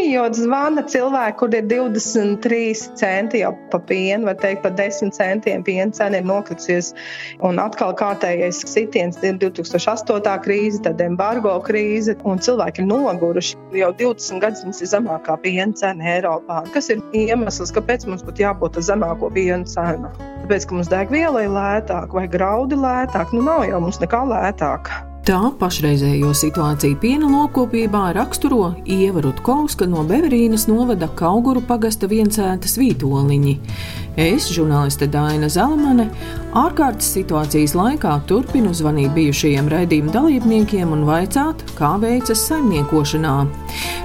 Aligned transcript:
Jo 0.00 0.22
zvana 0.32 0.82
cilvēki, 0.88 1.36
kur 1.40 1.54
ir 1.54 1.66
23 1.68 2.94
centi 2.96 3.40
jau 3.42 3.50
pa 3.72 3.80
pienu, 3.84 4.28
vai 4.28 4.34
teikt, 4.38 4.62
pa 4.64 4.70
10 4.72 5.12
centiem 5.12 5.64
piena 5.66 5.92
cena 5.92 6.20
ir 6.20 6.28
nokritusies. 6.28 6.92
Un 7.44 7.60
atkal 7.60 7.92
kārtējais 7.98 8.62
sitiens 8.70 9.20
ir 9.26 9.36
2008. 9.42 10.32
krīze, 10.46 10.80
tad 10.86 11.02
embargo 11.04 11.52
krīze, 11.66 12.16
un 12.24 12.40
cilvēki 12.40 12.84
ir 12.84 12.88
noguruši. 12.88 13.58
Jau 13.76 13.92
20 14.00 14.40
gadus 14.44 14.64
mums 14.64 14.80
ir 14.80 14.92
zemākā 14.94 15.36
piena 15.44 15.76
cena 15.76 16.16
Eiropā. 16.16 16.62
Kas 16.72 16.88
ir 16.94 17.04
iemesls, 17.12 17.74
kāpēc 17.76 18.08
mums 18.08 18.24
būtu 18.24 18.46
jābūt 18.46 18.80
zemāko 18.86 19.28
piena 19.36 19.68
cenu? 19.68 20.14
Tāpēc, 20.46 20.66
ka 20.66 20.80
mums 20.80 20.90
degviela 20.92 21.44
ir 21.44 21.54
lētāka 21.54 22.22
vai 22.22 22.26
graudi 22.30 22.80
lētāk, 22.80 23.36
nu 23.36 23.44
nav 23.44 23.68
jau 23.68 23.84
mums 23.84 24.00
nekā 24.00 24.24
lētāka. 24.32 25.09
Tā 25.20 25.50
pašreizējo 25.60 26.30
situāciju 26.32 26.96
piena 26.96 27.28
lopkopībā 27.28 28.06
raksturo 28.16 28.70
Ieva 28.88 29.20
Rutkovska 29.26 29.84
no 29.84 30.00
Beverīnas 30.08 30.64
novada 30.70 31.10
Kauguru 31.12 31.60
pagasta 31.68 32.08
viencētas 32.08 32.78
vītoliņi. 32.80 33.52
Es, 34.20 34.48
žurnāliste 34.50 35.06
Daina 35.12 35.50
Zalamane, 35.52 36.08
ārkārtas 36.56 37.12
situācijas 37.14 37.76
laikā 37.76 38.16
turpinu 38.28 38.72
zvanīt 38.74 39.12
bijušajiem 39.14 39.68
raidījuma 39.70 40.16
dalībniekiem 40.16 40.96
un 40.96 41.04
vaicāt, 41.08 41.62
kā 41.76 41.92
veicas 42.00 42.42
saimniekošanā. 42.48 43.36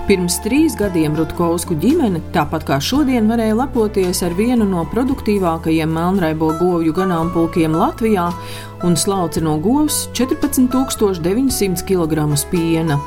Pirms 0.06 0.38
trīs 0.44 0.76
gadiem 0.78 1.16
Rutkovsku 1.18 1.80
ģimene, 1.82 2.22
tāpat 2.36 2.68
kā 2.68 2.78
šodien, 2.84 3.32
varēja 3.32 3.56
lepoties 3.64 4.22
ar 4.28 4.36
vienu 4.38 4.68
no 4.70 4.84
produktīvākajiem 4.92 5.96
melnraibo 5.96 6.52
govju 6.60 6.94
ganāmpulkiem 6.94 7.74
Latvijā 7.80 8.30
un 8.86 8.94
slauci 9.00 9.42
no 9.42 9.56
govs 9.58 10.06
14,900 11.14 11.86
kg 11.86 12.26
piena. 12.50 12.98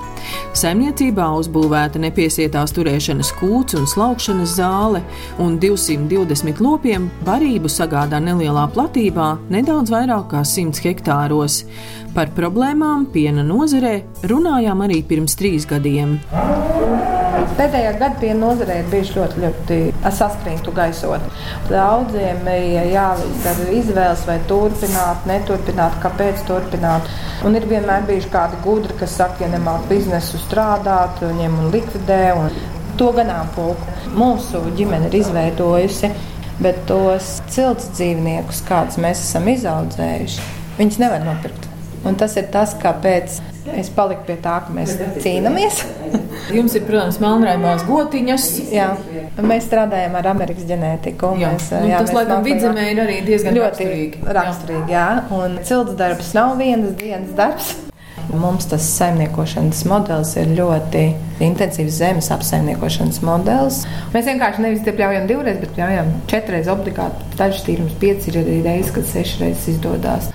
Saimniecībā 0.58 1.26
uzbūvēta 1.40 2.00
nepiesietās 2.02 2.74
turēšanas 2.76 3.32
kūts 3.38 3.78
un 3.78 3.88
slaukšanas 3.90 4.54
zāle, 4.58 5.02
un 5.42 5.58
220 5.62 6.62
lopiem 6.64 7.08
barību 7.26 7.70
sagādā 7.72 8.20
nelielā 8.22 8.68
platībā 8.74 9.34
nedaudz 9.50 9.92
vairāk 9.94 10.30
kā 10.34 10.44
100 10.46 10.84
hektāros. 10.86 11.62
Par 12.14 12.32
problēmām 12.36 13.08
piena 13.14 13.44
nozarē 13.46 14.00
runājām 14.30 14.86
arī 14.88 15.02
pirms 15.06 15.38
trīs 15.38 15.68
gadiem. 15.68 16.18
Pēdējā 17.58 17.92
gada 17.98 18.16
piena 18.20 18.38
nozarē 18.40 18.78
ir 18.80 18.88
bijuši 18.92 19.14
ļoti, 19.16 19.42
ļoti 19.44 19.78
saspringtu 20.14 20.72
gaisot. 20.74 21.24
Daudziem 21.68 22.46
ir 22.52 22.88
jāizdara 22.92 23.68
izvēles, 23.74 24.24
vai 24.28 24.38
turpināt, 24.50 25.26
neturpināt, 25.28 25.98
kāpēc 26.02 26.42
turpināt. 26.48 27.10
Un 27.46 27.58
ir 27.58 27.66
vienmēr 27.70 28.06
bijuši 28.08 28.32
kādi 28.32 28.58
gudri, 28.64 28.96
kas 28.98 29.14
saka, 29.20 29.44
ja 29.44 29.52
nemāk 29.52 29.86
biznesu 29.90 30.40
strādāt, 30.42 31.22
ņem 31.38 31.60
un 31.62 31.70
likvidē. 31.74 32.22
Un 32.38 32.50
to 32.98 33.12
ganāmpulku 33.14 34.14
mūsu 34.18 34.64
ģimene 34.78 35.10
ir 35.10 35.20
izveidojusi. 35.20 36.12
Bet 36.58 36.80
tos 36.90 37.36
cilts 37.54 37.92
dzīvniekus, 37.94 38.64
kādus 38.66 38.98
mēs 38.98 39.20
esam 39.22 39.46
izaudzējuši, 39.52 40.46
viņus 40.80 40.96
nevar 40.98 41.22
nopirkt. 41.22 41.68
Un 42.06 42.18
tas 42.18 42.34
ir 42.40 42.48
tas, 42.50 42.72
kāpēc 42.82 43.38
es 43.76 43.90
paliku 43.94 44.24
pie 44.28 44.36
tā, 44.44 44.58
ka 44.66 44.74
mēs 44.74 44.94
cīnāmies. 45.24 45.82
Jums 46.56 46.76
ir, 46.78 46.84
protams, 46.88 47.18
melnraibās 47.22 47.84
gotiņas. 47.88 48.46
Jā, 48.72 48.88
mēs 49.44 49.66
strādājam 49.68 50.16
ar 50.20 50.30
Amerikas 50.32 50.64
ģenētiku. 50.70 51.34
Jā. 51.40 51.52
Mēs, 51.56 51.68
Nu, 51.82 51.90
tas, 51.98 52.14
laikam, 52.16 52.46
vidzemē 52.46 52.86
ir 52.92 53.02
arī 53.04 53.18
diezgan 53.26 53.58
ļoti 53.58 53.84
raksturīgi. 53.84 54.24
raksturīgi. 54.38 54.88
Jā. 54.94 55.08
Un 55.36 55.58
cilts 55.68 55.98
darbs 55.98 56.32
nav 56.38 56.56
vienas 56.60 56.96
dienas 57.00 57.36
darbs. 57.38 57.74
Mums 58.28 58.66
tas 58.68 58.84
saimniekošanas 58.98 59.86
modelis 59.88 60.34
ir 60.36 60.50
ļoti 60.58 61.02
intensīvs 61.46 61.94
zemes 61.96 62.26
apsaimniekošanas 62.34 63.22
modelis. 63.24 63.78
Mēs 64.12 64.26
vienkārši 64.28 64.64
nevis 64.66 64.82
te 64.84 64.92
pļaujam 64.92 65.24
divreiz, 65.30 65.56
bet 65.62 65.72
pļaujam 65.78 66.10
četras 66.28 66.68
obligāti. 66.68 67.24
Dažs 67.38 67.64
tīrums 67.64 67.94
pieci 68.02 68.28
ir 68.28 68.42
arī 68.42 68.58
reizes, 68.66 68.92
kad 68.98 69.08
sešas 69.08 69.40
reizes 69.40 69.70
izdodas. 69.72 70.28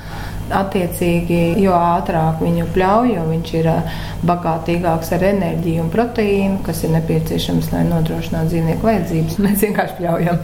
Attiecīgi, 0.53 1.39
jo 1.63 1.73
ātrāk 1.73 2.41
viņu 2.43 2.67
pļauj, 2.75 3.13
jo 3.15 3.25
viņš 3.29 3.53
ir 3.59 3.69
bagātīgāks 4.29 5.13
ar 5.17 5.25
enerģiju 5.31 5.85
un 5.85 5.91
proteīnu, 5.93 6.61
kas 6.67 6.83
ir 6.85 6.93
nepieciešams, 6.97 7.71
lai 7.73 7.83
nodrošinātu 7.89 8.53
dzīvnieku 8.53 8.89
vajadzības. 8.89 9.39
Mēs 9.47 9.65
vienkārši 9.67 9.99
pļaujam. 9.99 10.41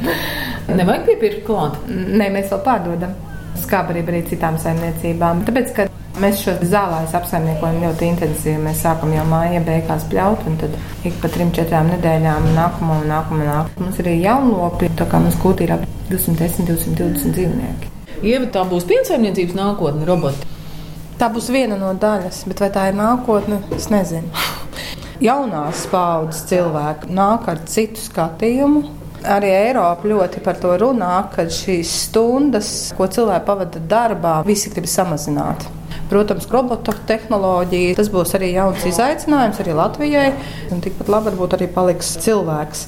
Nevajag 0.73 1.05
piepirkt 1.09 1.45
klāt. 1.47 1.79
Nē, 1.89 2.29
mēs 2.33 2.51
vēl 2.53 2.65
pārdodam 2.65 3.15
skābarību 3.59 4.13
arī 4.13 4.25
citām 4.29 4.57
saimniecībām. 4.61 5.43
Tāpēc, 5.47 5.71
ka 5.75 5.87
mēs 6.21 6.41
šo 6.43 6.55
zālājus 6.69 7.15
apsaimniekojam 7.19 7.79
ļoti 7.83 8.09
intensīvi. 8.13 8.57
Mēs 8.63 8.83
sākam 8.85 9.13
jau 9.15 9.25
māja 9.29 9.61
beigās 9.65 10.07
pļaut, 10.11 10.45
un 10.49 10.57
tad 10.61 10.75
ik 11.07 11.19
pa 11.21 11.31
trim, 11.33 11.53
četrām 11.55 11.91
nedēļām 11.93 12.51
nākamo 12.57 12.99
un 13.03 13.07
nākamo 13.13 13.45
nākamo. 13.45 13.85
Mums 13.85 14.01
ir 14.01 14.11
arī 14.11 14.19
jaunlopi, 14.25 14.91
tā 14.99 15.07
kā 15.09 15.21
mums 15.23 15.39
kūtī 15.41 15.67
ir 15.67 15.77
ap 15.77 15.87
210, 16.09 16.67
220 16.73 17.37
dzīvnieki. 17.37 17.98
Ieva, 18.19 18.49
tā 18.51 18.65
būs 18.67 18.83
piensaimniecības 18.89 19.55
nākotne, 19.55 20.03
roboti. 20.07 20.47
Tā 21.19 21.29
būs 21.31 21.47
viena 21.51 21.77
no 21.79 21.93
daļas, 21.95 22.41
bet 22.51 22.59
vai 22.63 22.67
tā 22.75 22.89
ir 22.89 22.97
nākotne, 22.99 23.61
es 23.75 23.87
nezinu. 23.91 24.27
Jaunās 25.23 25.85
paudzes 25.91 26.45
cilvēki 26.51 27.11
nāk 27.15 27.47
ar 27.51 27.63
citu 27.67 28.03
skatījumu. 28.03 28.83
Arī 29.23 29.49
Eiropa 29.51 30.07
ļoti 30.07 30.43
par 30.43 30.59
to 30.59 30.75
runā, 30.79 31.15
ka 31.31 31.47
šīs 31.51 31.91
stundas, 32.05 32.69
ko 32.95 33.07
cilvēki 33.07 33.47
pavada 33.47 33.83
darbā, 33.91 34.37
visi 34.47 34.71
grib 34.71 34.87
samazināt. 34.87 35.67
Protams, 36.09 36.47
robotu 36.49 36.93
tehnoloģija 37.05 37.97
tas 37.99 38.07
būs 38.09 38.31
arī 38.33 38.47
jauns 38.55 38.85
izaicinājums 38.89 39.59
arī 39.61 39.75
Latvijai. 39.77 40.29
Tikpat 40.81 41.09
labi 41.11 41.29
varbūt 41.29 41.53
arī 41.57 41.67
paliks 41.69 42.15
cilvēks. 42.23 42.85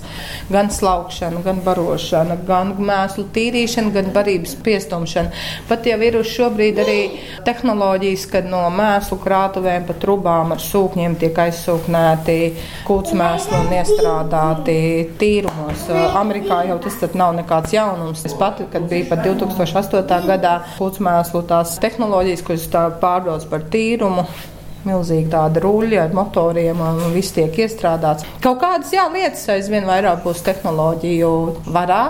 Gan 0.49 0.71
slaukšana, 0.73 1.43
gan 1.45 1.59
barošana, 1.65 2.39
gan 2.47 2.73
mēslu 2.81 3.27
tīrīšana, 3.35 3.93
gan 3.93 4.09
barības 4.15 4.55
piestumšana. 4.65 5.29
Pat 5.69 5.85
jau 5.85 5.99
ir 6.01 6.17
uz 6.17 6.31
šobrīd 6.33 6.81
arī 6.81 6.97
tehnoloģijas, 7.45 8.25
kad 8.31 8.49
no 8.49 8.63
mēslu 8.73 9.19
krātuvēm 9.21 9.85
pa 9.85 9.97
trubām 10.01 10.55
ar 10.55 10.63
sūkņiem 10.63 11.19
tiek 11.21 11.37
aizsūknēti 11.45 12.39
kūts 12.89 13.13
mēsli 13.21 13.59
un 13.59 13.71
iestrādāti 13.77 14.77
tīrumos. 15.21 15.85
Amerikā 16.17 16.63
jau 16.71 16.79
tas 16.81 16.97
nav 17.13 17.35
nekāds 17.37 17.77
jaunums. 17.77 18.25
Es 18.25 18.33
pati, 18.37 18.65
kad 18.71 18.89
biju 18.89 19.11
pat 19.13 19.23
2008. 19.29 20.25
gadā 20.25 20.57
kūts 20.79 21.05
mēslu 21.05 21.45
tās 21.49 21.77
tehnoloģijas, 21.85 22.45
kuras 22.49 22.67
tā 22.73 22.87
pārbaudas 23.11 23.47
par 23.51 23.67
tīrumu. 23.71 24.25
Milzīgi 24.81 25.29
tāda 25.29 25.61
ruļļa 25.61 26.05
ar 26.07 26.15
motoriem, 26.17 26.79
un 26.81 27.13
viss 27.13 27.35
tiek 27.35 27.53
iestrādāts. 27.53 28.25
Kaut 28.41 28.63
kādas 28.63 28.89
jā, 28.95 29.03
lietas 29.13 29.43
aizvien 29.53 29.85
vairāk 29.85 30.23
būs 30.25 30.41
tehnoloģiju 30.47 31.29
varā. 31.69 32.05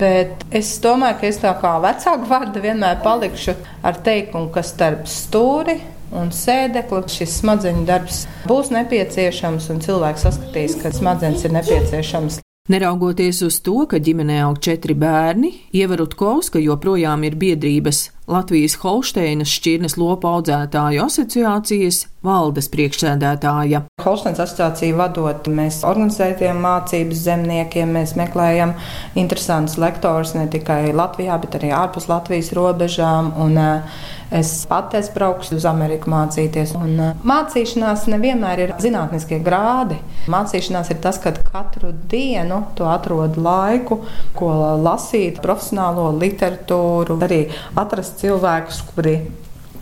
Bet 0.00 0.42
es 0.50 0.72
domāju, 0.82 1.20
ka 1.20 1.28
es 1.28 1.38
tā 1.38 1.52
kā 1.62 1.76
vecāka 1.84 2.26
vārda 2.26 2.62
vienmēr 2.64 3.02
palikšu 3.04 3.54
ar 3.86 4.00
teikumu, 4.02 4.50
ka 4.50 4.64
starp 4.66 5.06
stūri 5.06 5.78
un 6.18 6.32
sēdekli 6.34 7.02
šis 7.12 7.38
smadzeņu 7.40 7.84
darbs 7.88 8.24
būs 8.48 8.72
nepieciešams, 8.74 9.68
un 9.70 9.84
cilvēks 9.84 10.26
saskatīs, 10.26 10.80
ka 10.80 10.90
smadzenes 10.96 11.44
ir 11.46 11.54
nepieciešams. 11.54 12.40
Neraugoties 12.72 13.40
uz 13.42 13.56
to, 13.66 13.80
ka 13.90 13.98
ģimenē 13.98 14.36
aug 14.44 14.60
četri 14.62 14.94
bērni, 14.94 15.50
Ievarot 15.74 16.14
Kovska 16.18 16.60
joprojām 16.62 17.24
ir 17.26 17.34
biedrības 17.38 18.04
Latvijas 18.30 18.76
Holšteinas 18.78 19.50
šķirnes 19.50 19.96
lopu 19.98 20.28
audzētāju 20.30 21.02
asociācijas 21.02 22.04
valdes 22.22 22.68
priekšsēdētāja. 22.70 23.82
Holsteins 24.04 24.38
asociāciju 24.44 24.98
vadot, 25.00 25.50
mēs 25.50 25.80
organizējam 25.86 26.62
mācības 26.62 27.24
zemniekiem, 27.26 27.96
mēs 27.98 28.14
meklējam 28.18 28.76
interesantus 29.18 29.78
lektorus 29.82 30.36
ne 30.38 30.46
tikai 30.52 30.94
Latvijā, 30.94 31.40
bet 31.42 31.58
arī 31.58 31.74
ārpus 31.74 32.06
Latvijas 32.12 32.52
robežām. 32.56 33.34
Un, 33.42 33.58
uh, 33.58 34.10
Es 34.32 34.66
pati 34.66 34.96
esmu 34.96 35.12
braukusi 35.14 35.58
uz 35.58 35.64
Ameriku 35.68 36.08
mācīties. 36.08 36.70
Un, 36.78 36.92
uh, 36.96 37.24
mācīšanās 37.28 38.06
nevienmēr 38.08 38.62
ir 38.64 38.70
zinātniskie 38.80 39.36
grādi. 39.44 39.98
Mācīšanās 40.32 40.88
ir 40.94 41.02
tas, 41.04 41.18
ka 41.20 41.34
katru 41.36 41.90
dienu 42.08 42.62
tu 42.78 42.86
atrod 42.88 43.36
laiku, 43.36 43.98
ko 44.38 44.48
lasīt, 44.80 45.42
profesionālo 45.44 46.06
literatūru, 46.16 47.18
arī 47.26 47.42
atrast 47.76 48.11
cilvēkus, 48.20 48.82
kuri 48.92 49.16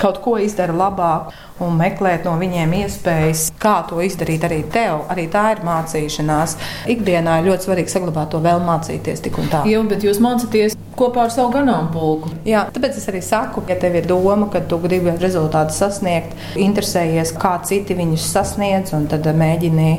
kaut 0.00 0.20
ko 0.24 0.36
izdara 0.40 0.74
labāk 0.76 1.34
un 1.60 1.76
meklēt 1.76 2.24
no 2.24 2.36
viņiem 2.40 2.72
iespējas, 2.80 3.48
kā 3.60 3.80
to 3.88 4.00
izdarīt 4.04 4.46
arī 4.48 4.62
tev. 4.72 5.04
Arī 5.12 5.26
tā 5.32 5.50
ir 5.54 5.64
mācīšanās. 5.66 6.56
Ikdienā 6.94 7.40
ir 7.40 7.50
ļoti 7.50 7.68
svarīgi 7.68 7.92
saglabāt 7.92 8.32
to 8.32 8.40
vēl 8.44 8.62
mācīties 8.64 9.26
tik 9.26 9.40
un 9.42 9.52
tā. 9.52 9.66
Jā, 9.68 9.82
bet 9.90 10.06
jūs 10.06 10.22
mācāties 10.24 10.79
kopā 11.00 11.24
ar 11.26 11.32
savu 11.34 11.52
ganāmpulku. 11.54 12.30
Jā, 12.48 12.66
tāpēc 12.74 13.00
es 13.00 13.08
arī 13.10 13.22
saku, 13.24 13.64
ja 13.70 13.76
tev 13.80 13.96
ir 13.98 14.08
doma, 14.10 14.50
ka 14.52 14.62
tu 14.68 14.78
gribi 14.82 15.14
rezultātu 15.20 15.74
sasniegt, 15.76 16.36
interesējies, 16.60 17.34
kā 17.40 17.56
citi 17.66 17.96
viņus 17.98 18.28
sasniedz, 18.34 18.94
un 18.96 19.08
tad 19.10 19.26
mēģini 19.26 19.90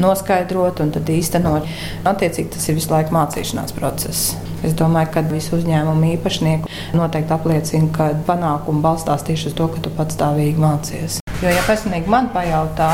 noskaidrot 0.00 0.84
un 0.84 0.92
tad 0.94 1.12
īstenot. 1.12 1.68
Attiecīgi 2.08 2.52
tas 2.56 2.68
ir 2.68 2.78
visu 2.80 2.92
laiku 2.92 3.16
mācīšanās 3.16 3.74
process. 3.76 4.34
Es 4.62 4.76
domāju, 4.78 5.10
ka 5.16 5.24
visi 5.26 5.50
uzņēmumu 5.56 6.12
īpašnieki 6.16 6.94
noteikti 6.94 7.34
apliecina, 7.34 7.88
ka 7.94 8.12
panākumi 8.28 8.84
balstās 8.84 9.24
tieši 9.26 9.50
uz 9.50 9.56
to, 9.58 9.66
ka 9.72 9.82
tu 9.82 9.90
patstāvīgi 9.96 10.62
mācies. 10.62 11.18
Jo, 11.42 11.50
ja 11.50 11.64
personīgi 11.66 12.10
man 12.12 12.30
pajautā, 12.34 12.92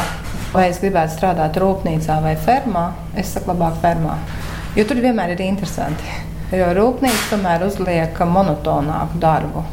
vai 0.54 0.70
es 0.70 0.80
gribētu 0.80 1.18
strādāt 1.18 1.60
rūpnīcā 1.60 2.16
vai 2.24 2.32
fermā, 2.40 2.86
es 3.20 3.34
saku, 3.34 3.52
labāk 3.52 3.76
fermā. 3.82 4.16
Jo 4.78 4.88
tur 4.88 5.02
vienmēr 5.04 5.34
ir 5.34 5.44
interesanti. 5.50 6.37
Jo 6.48 6.70
rūpnīca 6.72 7.26
tomēr 7.28 7.66
uzliek 7.66 8.20
monotonāku 8.24 9.18
darbu. 9.20 9.64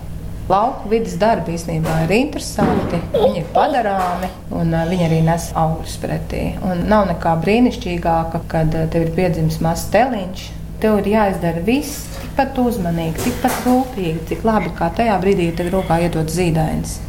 Lauku 0.50 0.90
vidas 0.92 1.16
darbi 1.18 1.56
īstenībā 1.56 2.02
ir 2.04 2.12
interesanti, 2.18 3.00
viņi 3.14 3.40
ir 3.40 3.48
padarāmi 3.56 4.28
un 4.54 4.76
viņi 4.92 5.06
arī 5.08 5.22
nes 5.26 5.48
augļus 5.58 5.96
pretī. 6.04 6.42
Un 6.68 6.84
nav 6.92 7.08
nekā 7.10 7.32
brīnišķīgāka, 7.46 8.44
kad 8.52 8.76
tev 8.92 9.08
ir 9.08 9.16
piedzimis 9.16 9.62
mazs 9.64 9.88
teliņš. 9.96 10.44
Tev 10.84 11.00
ir 11.00 11.10
jāizdara 11.14 11.64
viss 11.66 12.04
tikpat 12.20 12.60
uzmanīgi, 12.60 13.24
tikpat 13.24 13.64
rūpīgi, 13.66 14.28
cik 14.34 14.44
labi 14.46 14.76
kā 14.76 14.92
tajā 15.00 15.16
brīdī, 15.24 15.48
tev 15.56 15.72
rokā 15.74 16.02
iedod 16.04 16.28
zīdainis. 16.28 17.00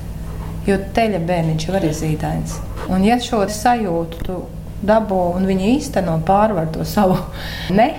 Jo 0.70 0.78
teļa 0.94 1.24
bērniņš 1.26 1.66
jau 1.66 1.76
arī 1.80 1.90
zīdains. 1.90 2.56
Un 2.86 3.02
ja 3.04 3.18
šo 3.18 3.42
sajūtu 3.50 4.22
tu 4.30 4.40
dabū 4.86 5.22
un 5.36 5.50
viņi 5.50 5.74
īsteno 5.74 6.20
pārvar 6.24 6.70
to 6.72 6.86
savu 6.86 7.18
ne, 7.78 7.90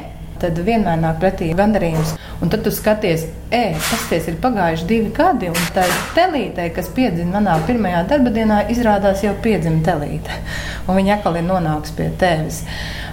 tad 0.41 0.59
vienmēr 0.67 0.99
nāk 1.01 1.19
pretī 1.21 1.49
gandarījums. 1.57 2.15
Un 2.41 2.51
tad 2.53 2.63
tu 2.65 2.73
skaties, 2.73 3.25
e, 3.51 3.63
tas 4.09 4.27
ir 4.29 4.37
pagājuši 4.43 4.87
divi 4.89 5.11
gadi, 5.15 5.49
un 5.51 5.57
tā 5.75 5.85
telīte, 6.15 6.67
kas 6.75 6.89
piedzima 6.95 7.37
manā 7.37 7.57
pirmajā 7.67 8.03
darba 8.09 8.33
dienā, 8.35 8.63
izrādās 8.73 9.23
jau 9.25 9.33
piedzima 9.43 9.83
telīte. 9.85 10.41
Un 10.87 10.99
viņa 10.99 11.17
atkal 11.17 11.39
ir 11.39 11.47
nonākusi 11.47 11.95
pie 11.97 12.07
tevis. 12.19 12.61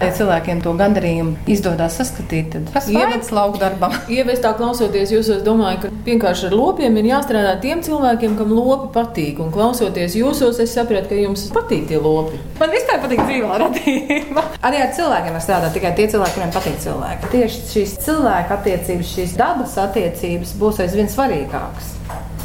Ja 0.03 0.11
cilvēkiem 0.15 0.61
to 0.63 0.73
gandarījumu 0.79 1.49
izdodas 1.51 1.97
saskatīt, 2.01 2.51
tad 2.53 2.67
tas 2.75 2.89
ir 2.91 2.99
ievads 2.99 3.31
lauku 3.35 3.61
darbam. 3.63 3.95
Ievies 4.15 4.43
tā 4.43 4.51
klausoties, 4.59 5.13
jūs 5.15 5.31
domājat, 5.47 5.85
ka 5.85 5.91
vienkārši 6.07 6.49
ar 6.51 6.57
lopiem 6.59 6.99
ir 7.01 7.09
jāstrādā 7.13 7.55
tiem 7.63 7.83
cilvēkiem, 7.87 8.35
kam 8.39 8.53
lopi 8.55 8.91
patīk. 8.95 9.39
Un 9.43 9.55
klausoties 9.55 10.19
jūsos, 10.19 10.59
es 10.63 10.75
sapratu, 10.75 11.13
ka 11.13 11.21
jums 11.23 11.47
patīk 11.55 11.87
tie 11.91 12.01
lopi. 12.03 12.43
Man 12.61 12.75
vispār 12.75 13.01
patīk 13.07 13.23
dzīvā 13.23 13.61
radība. 13.63 14.45
Arī 14.67 14.83
ar 14.83 14.93
cilvēkiem 14.99 15.39
var 15.39 15.47
strādāt 15.47 15.79
tikai 15.79 15.95
tie 15.99 16.09
cilvēki, 16.11 16.37
kuriem 16.39 16.55
patīk 16.55 16.79
cilvēki. 16.85 17.33
Tieši 17.35 17.65
šīs 17.71 17.97
cilvēka 18.05 18.59
attiecības 18.59 19.15
šīs 19.15 19.39
dabas 19.39 19.79
attiecības 19.79 20.24
būs 20.61 20.81
aizvien 20.85 21.11
svarīgākas. 21.13 21.93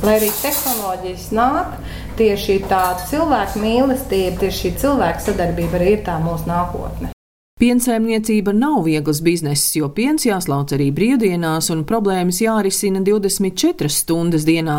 Lai 0.04 0.16
arī 0.16 0.32
tehnoloģijas 0.40 1.30
nāk, 1.36 1.78
tieši 2.20 2.60
tā 2.72 2.84
cilvēka 3.10 3.60
mīlestība, 3.60 4.40
tieši 4.46 4.62
šī 4.64 4.76
cilvēka 4.86 5.28
sadarbība 5.28 5.82
arī 5.82 5.96
ir 5.98 6.04
tā 6.08 6.20
mūsu 6.24 6.48
nākotne. 6.48 7.12
Piensaimniecība 7.60 8.54
nav 8.56 8.86
viegls 8.86 9.18
bizness, 9.20 9.74
jo 9.76 9.90
piens 9.92 10.24
jāslauc 10.24 10.72
arī 10.72 10.86
brīvdienās 10.96 11.68
un 11.74 11.82
problēmas 11.84 12.38
jārisina 12.40 13.02
24 13.04 13.92
stundas 13.92 14.46
dienā. 14.48 14.78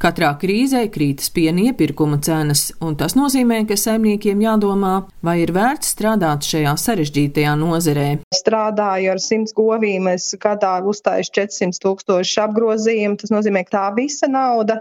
Katrā 0.00 0.30
krīzē 0.40 0.86
krītas 0.94 1.28
piena 1.36 1.66
iepirkuma 1.68 2.16
cenas, 2.24 2.70
un 2.80 2.96
tas 2.96 3.18
nozīmē, 3.18 3.58
ka 3.68 3.76
saimniekiem 3.76 4.40
jādomā, 4.46 4.94
vai 5.20 5.42
ir 5.42 5.52
vērts 5.52 5.92
strādāt 5.92 6.48
šajā 6.48 6.72
sarežģītajā 6.86 7.52
nozerē. 7.60 8.06
Strādāju 8.38 9.12
ar 9.12 9.20
100 9.20 9.52
govīm, 9.60 10.08
es 10.14 10.30
gadā 10.40 10.78
uzstājuši 10.88 11.34
400 11.42 11.84
tūkstoši 11.84 12.40
apgrozījumu, 12.46 13.20
tas 13.20 13.36
nozīmē, 13.36 13.66
ka 13.68 13.76
tā 13.76 13.84
visa 14.00 14.32
nauda 14.32 14.80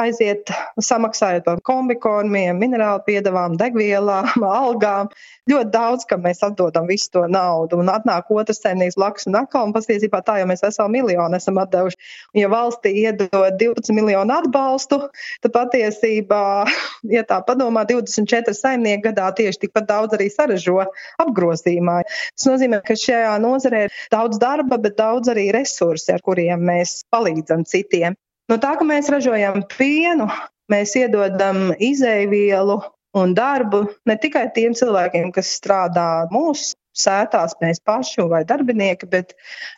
aiziet 0.00 0.50
samaksājot 0.82 1.44
par 1.46 1.60
kombikoniem, 1.66 2.58
minerālu 2.60 3.02
piedevām, 3.06 3.56
degvielām, 3.60 4.44
algām. 4.62 5.10
Ļoti 5.50 5.70
daudz, 5.72 6.06
kam 6.10 6.24
mēs 6.26 6.42
atdodam 6.46 6.88
visu 6.90 7.12
to 7.14 7.24
naudu. 7.30 7.78
Un 7.80 7.90
atnāk 7.92 8.30
otrs 8.34 8.60
saimnieks 8.64 8.98
blakus 8.98 9.28
un 9.30 9.38
atkal, 9.40 9.68
un 9.68 9.74
patiesībā 9.76 10.22
tā 10.26 10.40
jau 10.40 10.48
mēs 10.50 10.64
veselu 10.64 10.92
miljonu 10.92 11.38
esam 11.38 11.60
atdevuši. 11.62 11.98
Un, 12.34 12.40
ja 12.42 12.50
valstī 12.52 12.92
iedod 13.04 13.30
12 13.60 13.94
miljonu 13.96 14.36
atbalstu, 14.36 15.00
tad 15.44 15.54
patiesībā, 15.54 16.42
ja 17.16 17.24
tā 17.28 17.40
padomā, 17.46 17.86
24 17.88 18.56
saimnieki 18.56 19.06
gadā 19.08 19.30
tieši 19.38 19.66
tikpat 19.66 19.88
daudz 19.88 20.18
arī 20.18 20.28
saražo 20.32 20.82
apgrozījumā. 21.22 22.00
Tas 22.34 22.50
nozīmē, 22.50 22.82
ka 22.86 22.98
šajā 22.98 23.36
nozarē 23.42 23.86
ir 23.86 23.98
daudz 24.12 24.42
darba, 24.42 24.80
bet 24.82 24.98
daudz 24.98 25.30
arī 25.32 25.48
resursi, 25.54 26.10
ar 26.14 26.24
kuriem 26.26 26.66
mēs 26.66 27.00
palīdzam 27.14 27.64
citiem. 27.68 28.18
No 28.50 28.60
tā, 28.62 28.76
ka 28.78 28.86
mēs 28.86 29.10
ražojam 29.10 29.64
pienu, 29.74 30.28
mēs 30.70 30.94
iedodam 30.98 31.72
izēvielu 31.82 32.76
un 33.18 33.32
darbu 33.34 33.86
ne 34.06 34.16
tikai 34.22 34.46
tiem 34.54 34.76
cilvēkiem, 34.78 35.32
kas 35.34 35.50
strādā 35.58 36.26
mūsu 36.30 36.76
sētās, 36.96 37.56
mēs 37.60 37.80
paši 37.84 38.24
vai 38.30 38.42
darbinieki, 38.48 39.08
bet 39.12 39.34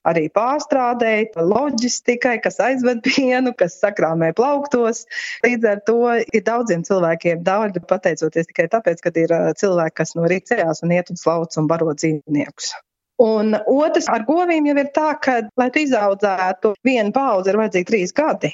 arī 0.06 0.26
pārstrādēji, 0.34 1.30
loģistikai, 1.52 2.36
kas 2.44 2.60
aizved 2.62 3.02
pienu, 3.06 3.54
kas 3.58 3.78
sakrāmē 3.82 4.30
plauktos. 4.38 5.04
Līdz 5.46 5.70
ar 5.72 5.82
to 5.88 5.98
ir 6.20 6.44
daudziem 6.46 6.84
cilvēkiem 6.86 7.42
dārgi 7.46 7.82
pateicoties 7.88 8.52
tikai 8.52 8.68
tāpēc, 8.74 9.02
ka 9.02 9.14
ir 9.18 9.34
cilvēki, 9.58 9.96
kas 10.02 10.14
no 10.18 10.28
rīta 10.30 10.54
ceļās 10.54 10.84
un 10.86 10.94
iet 10.98 11.14
uz 11.14 11.26
laucu 11.26 11.64
un 11.64 11.72
baro 11.72 11.96
dzīvniekus. 11.96 12.76
Un 13.22 13.56
otrs 13.66 14.06
ar 14.12 14.22
govīm 14.28 14.68
jau 14.70 14.76
ir 14.78 14.90
tā, 14.94 15.10
ka, 15.22 15.40
lai 15.58 15.68
tu 15.74 15.82
izaudzētu 15.82 16.76
vienu 16.86 17.14
paudzi, 17.14 17.50
ir 17.50 17.58
vajadzīgi 17.58 17.88
trīs 17.90 18.14
gadi. 18.14 18.52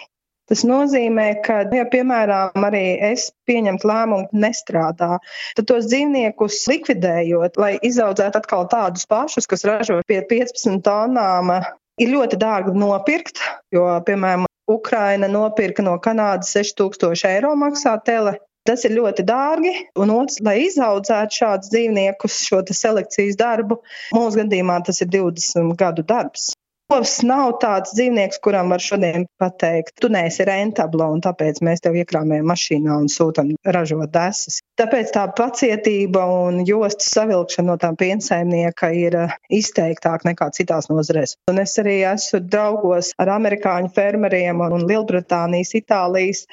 Tas 0.49 0.61
nozīmē, 0.69 1.27
ka, 1.45 1.63
ja, 1.73 1.87
piemēram, 1.89 2.65
arī 2.69 2.83
es 3.13 3.31
pieņemtu 3.49 3.89
lēmumu 3.89 4.41
nestrādā, 4.45 5.17
tad 5.57 5.69
tos 5.71 5.89
dzīvniekus 5.89 6.59
likvidējot, 6.69 7.57
lai 7.61 7.71
izaudzētu 7.81 8.43
atkal 8.43 8.67
tādus 8.73 9.09
pašus, 9.09 9.49
kas 9.49 9.65
ražo 9.69 10.03
pie 10.09 10.21
15 10.29 10.83
tonām, 10.85 11.53
ir 12.01 12.13
ļoti 12.13 12.41
dārgi 12.41 12.77
nopirkt, 12.77 13.41
jo, 13.73 13.87
piemēram, 14.05 14.45
Ukraina 14.69 15.29
nopirka 15.29 15.85
no 15.85 15.97
Kanādas 16.01 16.53
6000 16.57 17.29
eiro 17.29 17.53
maksā 17.61 17.97
tele, 18.05 18.39
Tas 18.69 18.87
ir 18.89 18.95
ļoti 18.97 19.27
dārgi, 19.29 19.73
un 20.01 20.11
otrs, 20.15 20.39
lai 20.47 20.55
izaudzētu 20.65 21.37
šādus 21.39 21.73
dzīvniekus, 21.75 22.39
šo 22.49 22.63
selekcijas 22.79 23.37
darbu, 23.37 23.77
mūsu 24.17 24.41
gadījumā 24.41 24.79
tas 24.87 25.03
ir 25.05 25.11
20 25.13 25.75
gadu 25.83 26.05
darbs. 26.09 26.55
Govs 26.93 27.23
nav 27.25 27.55
tāds 27.63 27.95
dzīvnieks, 27.97 28.39
kuram 28.45 28.69
var 28.75 28.83
šodien 28.85 29.23
pateikt, 29.41 29.95
tu 30.05 30.11
neesi 30.13 30.45
rentabla, 30.45 31.07
un 31.15 31.23
tāpēc 31.25 31.63
mēs 31.65 31.81
tev 31.81 31.97
iekrāmējam 31.97 32.51
mašīnā 32.51 32.99
un 33.01 33.09
sūtam 33.09 33.55
ražot 33.65 34.13
desas. 34.13 34.59
Tāpēc 34.77 35.15
tā 35.15 35.23
pacietība 35.39 36.27
un 36.29 36.61
jostu 36.69 37.09
savilkšana 37.09 37.71
no 37.71 37.79
tā 37.81 37.89
piensaimnieka 37.97 38.93
ir 39.01 39.17
eh, 39.23 39.35
izteiktāka 39.61 40.29
nekā 40.29 40.51
citās 40.59 40.91
nozarēs. 40.93 41.39
Un 41.49 41.63
es 41.65 41.79
arī 41.81 41.97
esmu 42.11 42.43
draugos 42.53 43.15
ar 43.17 43.33
amerikāņu 43.39 43.95
fermeriem 43.97 44.61
un 44.69 44.85
Lielbritānijas, 44.85 45.73
Itālijas. 45.81 46.45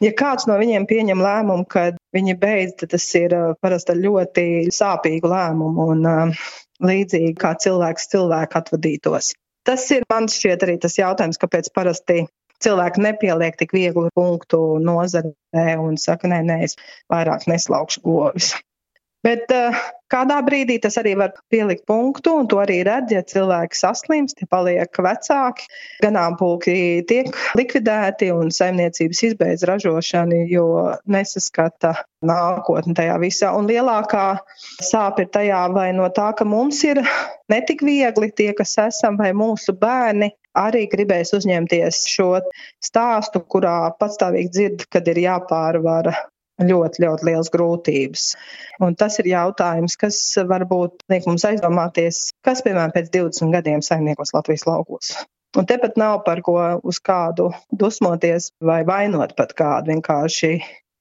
Ja 0.00 0.16
kāds 0.16 0.48
no 0.48 0.56
viņiem 0.64 0.88
pieņem 0.88 1.20
lēmumu, 1.28 1.68
ka 1.68 1.90
viņi 2.16 2.38
beidz, 2.40 2.78
tad 2.80 2.96
tas 2.96 3.12
ir 3.20 3.36
eh, 3.36 3.46
parasti 3.60 4.00
ļoti 4.00 4.48
sāpīgu 4.72 5.36
lēmumu 5.36 5.88
un 5.92 6.08
uh, 6.08 6.50
līdzīgi 6.82 7.36
kā 7.38 7.52
cilvēks 7.60 8.12
cilvēku 8.14 8.62
atvadītos. 8.64 9.34
Tas 9.64 9.86
ir 9.96 10.04
man 10.12 10.28
šķiet 10.30 10.66
arī 10.66 10.78
tas 10.82 10.98
jautājums, 10.98 11.40
kāpēc 11.40 11.70
parasti 11.76 12.26
cilvēki 12.64 13.02
nepieliek 13.04 13.56
tik 13.60 13.74
vieglu 13.76 14.10
punktu 14.16 14.60
nozarē 14.84 15.74
un 15.80 15.98
saka, 16.00 16.30
nē, 16.30 16.44
nē, 16.48 16.60
es 16.68 16.78
vairāk 17.12 17.48
neslaukšu 17.50 18.04
govis. 18.04 18.54
Bet 19.24 19.48
uh, 19.56 19.76
kādā 20.12 20.36
brīdī 20.44 20.76
tas 20.84 20.98
arī 21.00 21.14
var 21.16 21.32
pielikt 21.52 21.86
punktu, 21.88 22.34
un 22.42 22.48
to 22.50 22.58
arī 22.60 22.82
redz, 22.84 23.14
ja 23.14 23.22
cilvēki 23.24 23.78
saslimst, 23.78 24.42
ja 24.42 24.48
paliek 24.52 25.00
vecāki, 25.06 25.64
ganāmpulki 26.04 26.74
tiek 27.08 27.30
likvidēti 27.56 28.28
un 28.34 28.52
saimniecības 28.52 29.22
izbeidz 29.30 29.64
ražošanu, 29.70 30.42
jo 30.52 30.66
nesaskata 31.08 31.94
nākotni 32.24 32.92
tajā 32.98 33.16
visā. 33.22 33.54
Un 33.56 33.70
lielākā 33.70 34.26
sāpe 34.84 35.24
ir 35.24 35.32
tajā 35.32 35.64
vai 35.72 35.88
no 35.96 36.10
tā, 36.12 36.28
ka 36.36 36.44
mums 36.44 36.84
ir 36.84 37.00
netik 37.52 37.84
viegli 37.84 38.30
tie, 38.36 38.52
kas 38.56 38.76
esam, 38.86 39.18
vai 39.20 39.32
mūsu 39.36 39.74
bērni 39.78 40.30
arī 40.58 40.84
gribēs 40.90 41.34
uzņemties 41.36 42.04
šo 42.10 42.30
stāstu, 42.84 43.42
kurā 43.50 43.90
patstāvīgi 43.98 44.52
dzird, 44.54 44.86
kad 44.92 45.08
ir 45.10 45.20
jāpārvara 45.24 46.14
ļoti, 46.62 47.02
ļoti 47.02 47.26
liels 47.28 47.50
grūtības. 47.50 48.26
Un 48.84 48.94
tas 48.98 49.18
ir 49.18 49.30
jautājums, 49.32 49.96
kas 49.98 50.20
varbūt 50.46 51.02
liek 51.10 51.26
mums 51.26 51.46
aizdomāties, 51.48 52.28
kas, 52.46 52.62
piemēram, 52.66 52.94
pēc 52.94 53.10
20 53.14 53.54
gadiem 53.54 53.82
saimniekos 53.82 54.34
Latvijas 54.36 54.66
laukos. 54.68 55.14
Un 55.58 55.66
tepat 55.70 55.98
nav 55.98 56.24
par 56.26 56.40
ko 56.42 56.56
uz 56.82 56.98
kādu 57.02 57.52
dusmoties 57.70 58.50
vai 58.62 58.80
vainot 58.86 59.36
pat 59.38 59.54
kādu 59.54 59.92
vienkārši, 59.92 60.56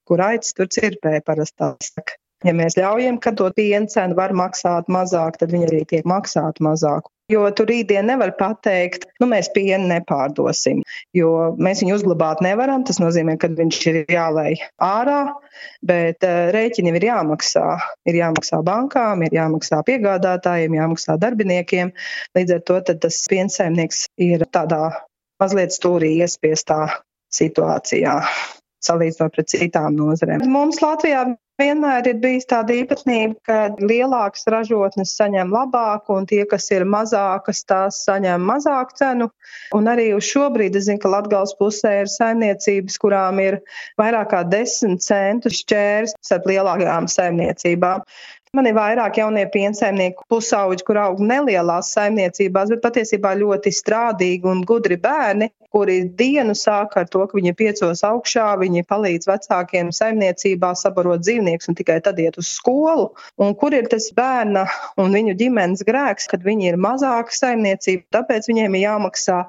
kur 0.06 0.22
aicis 0.22 0.54
tur 0.58 0.70
cirpē 0.70 1.20
parasti 1.26 1.58
tā 1.62 1.74
saka. 1.82 2.20
Ja 2.44 2.54
mēs 2.56 2.76
ļaujam, 2.76 3.18
ka 3.24 3.32
to 3.40 3.48
piena 3.56 3.88
cenu 3.92 4.18
var 4.20 4.34
maksāt 4.36 4.90
mazāk, 4.92 5.40
tad 5.40 5.54
viņi 5.56 5.68
arī 5.70 5.82
tiek 5.88 6.08
maksāt 6.10 6.60
mazāk. 6.64 7.08
Jo 7.32 7.46
tur 7.56 7.70
rītdien 7.72 8.04
nevar 8.10 8.34
pateikt, 8.36 9.06
nu, 9.24 9.30
mēs 9.32 9.48
pienu 9.56 9.88
nepārdosim, 9.88 10.82
jo 11.16 11.30
mēs 11.56 11.80
viņu 11.80 11.96
uzglabāt 11.96 12.42
nevaram. 12.44 12.84
Tas 12.84 13.00
nozīmē, 13.00 13.38
ka 13.40 13.48
viņš 13.56 13.78
ir 13.94 14.00
jālai 14.12 14.58
ārā, 14.84 15.22
bet 15.88 16.28
uh, 16.28 16.52
rēķini 16.54 16.92
ir 16.92 17.08
jāmaksā. 17.08 17.64
Ir 18.12 18.20
jāmaksā 18.20 18.60
bankām, 18.68 19.24
ir 19.24 19.38
jāmaksā 19.40 19.80
piegādātājiem, 19.88 20.76
jāmaksā 20.82 21.16
darbiniekiem. 21.22 21.94
Līdz 22.36 22.58
ar 22.58 22.68
to 22.68 22.82
tas 22.92 23.22
piensaimnieks 23.32 24.04
ir 24.20 24.44
tādā 24.52 24.90
mazliet 25.40 25.72
stūrī 25.76 26.18
iespiestā 26.20 26.82
situācijā 27.34 28.20
salīdzinot 28.84 29.36
pret 29.36 29.52
citām 29.54 29.96
nozarēm. 29.98 30.44
Mums 30.52 30.82
Latvijā 30.84 31.24
Vienmēr 31.62 32.08
ir 32.10 32.16
bijis 32.18 32.48
tāda 32.50 32.74
īpatnība, 32.74 33.36
ka 33.46 33.58
lielākas 33.78 34.48
ražotnes 34.50 35.12
saņem 35.20 35.52
labāku, 35.54 36.16
un 36.18 36.26
tie, 36.26 36.42
kas 36.50 36.66
ir 36.74 36.82
mazākas, 36.90 37.62
tās 37.70 38.00
saņem 38.08 38.42
mazāku 38.50 38.98
cenu. 38.98 39.28
Un 39.78 39.92
arī 39.92 40.08
uz 40.18 40.26
šo 40.26 40.48
brīdi 40.56 40.82
es 40.82 40.88
zinu, 40.88 40.98
ka 41.04 41.12
Latgals 41.14 41.54
pusē 41.60 42.00
ir 42.02 42.10
saimniecības, 42.10 42.98
kurām 43.04 43.42
ir 43.44 43.60
vairāk 44.02 44.32
kā 44.34 44.42
10 44.50 44.98
centu 45.06 45.54
šķērs 45.54 46.18
starp 46.26 46.50
lielākajām 46.50 47.12
saimniecībām. 47.14 48.02
Man 48.54 48.68
ir 48.70 48.76
vairāk 48.78 49.16
jaunie 49.18 49.48
piensaimnieku 49.50 50.28
pusauģi, 50.30 50.84
kur 50.86 51.00
aug 51.02 51.22
nelielās 51.26 51.88
saimniecībās, 51.96 52.70
bet 52.70 52.84
patiesībā 52.84 53.32
ļoti 53.40 53.72
strādīgi 53.74 54.46
un 54.52 54.62
gudri 54.70 55.00
bērni, 55.02 55.48
kuri 55.74 55.96
dienu 56.20 56.54
sāk 56.54 56.94
ar 57.02 57.08
to, 57.10 57.24
ka 57.26 57.34
viņi 57.40 57.56
piecos 57.58 58.04
augšā, 58.06 58.46
viņi 58.62 58.84
palīdz 58.86 59.26
vecākiem 59.26 59.90
saimniecībā 59.98 60.70
sabarot 60.78 61.24
dzīvniekus 61.26 61.72
un 61.72 61.78
tikai 61.80 61.96
tad 62.06 62.22
iet 62.22 62.38
uz 62.38 62.52
skolu. 62.60 63.08
Un 63.42 63.56
kur 63.58 63.74
ir 63.74 63.90
tas 63.90 64.12
bērna 64.14 64.68
un 65.02 65.18
viņu 65.18 65.34
ģimenes 65.40 65.82
grēks, 65.88 66.30
kad 66.30 66.46
viņi 66.46 66.70
ir 66.70 66.78
mazāka 66.78 67.34
saimniecība, 67.34 68.06
tāpēc 68.20 68.52
viņiem 68.52 68.78
ir 68.78 68.86
jāmaksā 68.86 69.40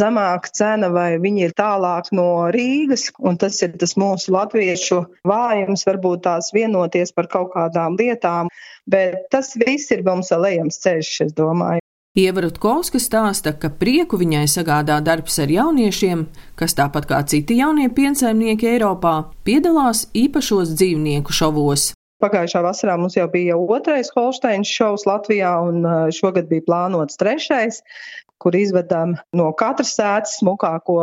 zemāka 0.00 0.54
cena 0.56 0.88
vai 0.96 1.10
viņi 1.20 1.44
ir 1.50 1.54
tālāk 1.60 2.08
no 2.16 2.48
Rīgas. 2.56 3.10
Un 3.20 3.36
tas 3.36 3.60
ir 3.60 3.76
tas 3.76 3.98
mūsu 4.00 4.32
latviešu 4.32 5.02
vājums, 5.28 5.84
varbūt 5.92 6.24
tās 6.24 6.54
vienoties 6.56 7.12
par 7.12 7.28
kaut 7.36 7.52
kādām 7.52 8.00
lietām 8.00 8.45
bet 8.86 9.26
tas 9.30 9.54
viss 9.60 9.92
ir 9.94 10.04
mums 10.06 10.32
vēl 10.34 10.52
ejams 10.52 10.80
ceļš, 10.84 11.12
es 11.26 11.36
domāju. 11.36 11.82
Ieva 12.16 12.40
Rutkovska 12.40 12.96
stāsta, 12.96 13.52
ka 13.60 13.68
prieku 13.68 14.16
viņai 14.16 14.46
sagādā 14.48 14.96
darbs 15.04 15.34
ar 15.42 15.50
jauniešiem, 15.52 16.22
kas 16.56 16.72
tāpat 16.78 17.04
kā 17.10 17.18
citi 17.28 17.58
jaunie 17.58 17.90
piensaimnieki 17.92 18.70
Eiropā, 18.70 19.18
piedalās 19.44 20.06
īpašos 20.16 20.72
dzīvnieku 20.78 21.36
šovos. 21.36 21.90
Pagājušā 22.24 22.62
vasarā 22.64 22.94
mums 22.96 23.18
jau 23.18 23.26
bija 23.28 23.58
otrais 23.60 24.08
Holsteins 24.16 24.70
šovs 24.72 25.04
Latvijā, 25.04 25.50
un 25.68 25.84
uh, 25.84 26.06
šogad 26.08 26.48
bija 26.48 26.64
plānots 26.64 27.20
trešais, 27.20 27.82
kur 28.42 28.56
izvedam 28.58 29.16
no 29.36 29.48
katras 29.58 29.94
sēdes 29.96 30.36
smukāko 30.40 30.98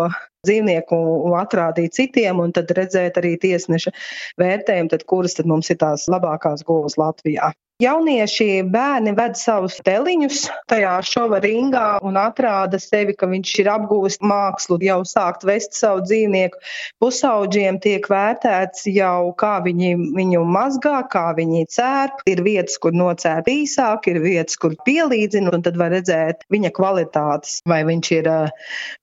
dzīvnieku 0.47 0.99
atrādīt 1.39 1.95
citiem, 1.97 2.41
un 2.43 2.53
tad 2.55 2.71
redzēt 2.77 3.19
arī 3.21 3.35
tiesneša 3.41 3.93
vērtējumu, 4.41 4.91
tad 4.93 5.05
kuras 5.09 5.37
tad 5.39 5.49
mums 5.49 5.71
ir 5.73 5.79
tās 5.81 6.09
labākās 6.11 6.65
govs 6.67 6.99
Latvijā. 6.99 7.53
Jaunieši 7.81 8.61
bērni 8.69 9.15
ved 9.17 9.33
savus 9.33 9.79
teliņus 9.81 10.43
tajā 10.69 10.91
šova 11.09 11.39
ringā 11.41 11.97
un 12.05 12.19
atrāda 12.21 12.77
sevi, 12.77 13.15
ka 13.17 13.25
viņš 13.31 13.53
ir 13.63 13.69
apguvis 13.73 14.19
mākslu, 14.21 14.77
jau 14.85 14.99
sākt 15.09 15.41
vest 15.49 15.73
savu 15.79 16.03
dzīvnieku. 16.05 16.61
Pusauģiem 17.01 17.79
tiek 17.81 18.05
vērtēts 18.11 18.85
jau, 18.93 19.33
kā 19.41 19.55
viņi 19.65 19.89
viņu 20.19 20.43
mazgā, 20.53 20.99
kā 21.09 21.25
viņi 21.39 21.65
cērp. 21.73 22.21
Ir 22.29 22.43
vietas, 22.45 22.77
kur 22.77 22.93
nocērp 22.93 23.49
īsāk, 23.55 24.11
ir 24.13 24.21
vietas, 24.21 24.61
kur 24.61 24.77
pielīdzina, 24.85 25.55
un 25.57 25.65
tad 25.65 25.81
var 25.81 25.95
redzēt 25.97 26.45
viņa 26.53 26.73
kvalitātes. 26.77 27.57
Vai 27.65 27.81
viņš 27.89 28.13
ir 28.19 28.31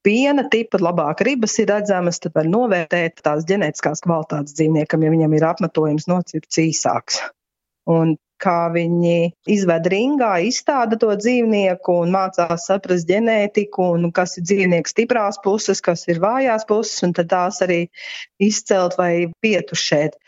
piena 0.07 0.47
tipa, 0.55 0.79
labāk 0.79 1.27
ribas 1.27 1.59
ir 1.59 1.73
redzamas, 1.75 2.23
tad 2.23 2.39
var 2.39 2.47
novērtēt 2.55 3.19
tās 3.27 3.45
ģenētiskās 3.51 4.07
kvalitātes 4.07 4.55
dzīvniekam, 4.55 5.03
ja 5.03 5.15
viņam 5.19 5.37
ir 5.37 5.51
apmetojums 5.53 6.07
nocirts 6.07 6.63
īsāks. 6.63 7.25
Un 7.91 8.15
kā 8.41 8.71
viņi 8.75 9.33
izved 9.51 9.89
ringā, 9.93 10.33
izstāda 10.47 10.99
to 11.01 11.11
dzīvnieku 11.17 11.97
un 12.05 12.15
mācās 12.15 12.69
saprast 12.71 13.09
ģenētiku 13.11 13.91
un 13.97 14.11
kas 14.17 14.39
ir 14.41 14.47
dzīvnieka 14.49 14.93
stiprās 14.93 15.41
puses, 15.45 15.83
kas 15.85 16.07
ir 16.09 16.23
vājās 16.23 16.67
puses, 16.69 17.03
un 17.07 17.15
tad 17.17 17.31
tās 17.33 17.61
arī 17.67 17.83
izcelt 18.41 18.97
vai 19.01 19.29
pietušēt. 19.45 20.19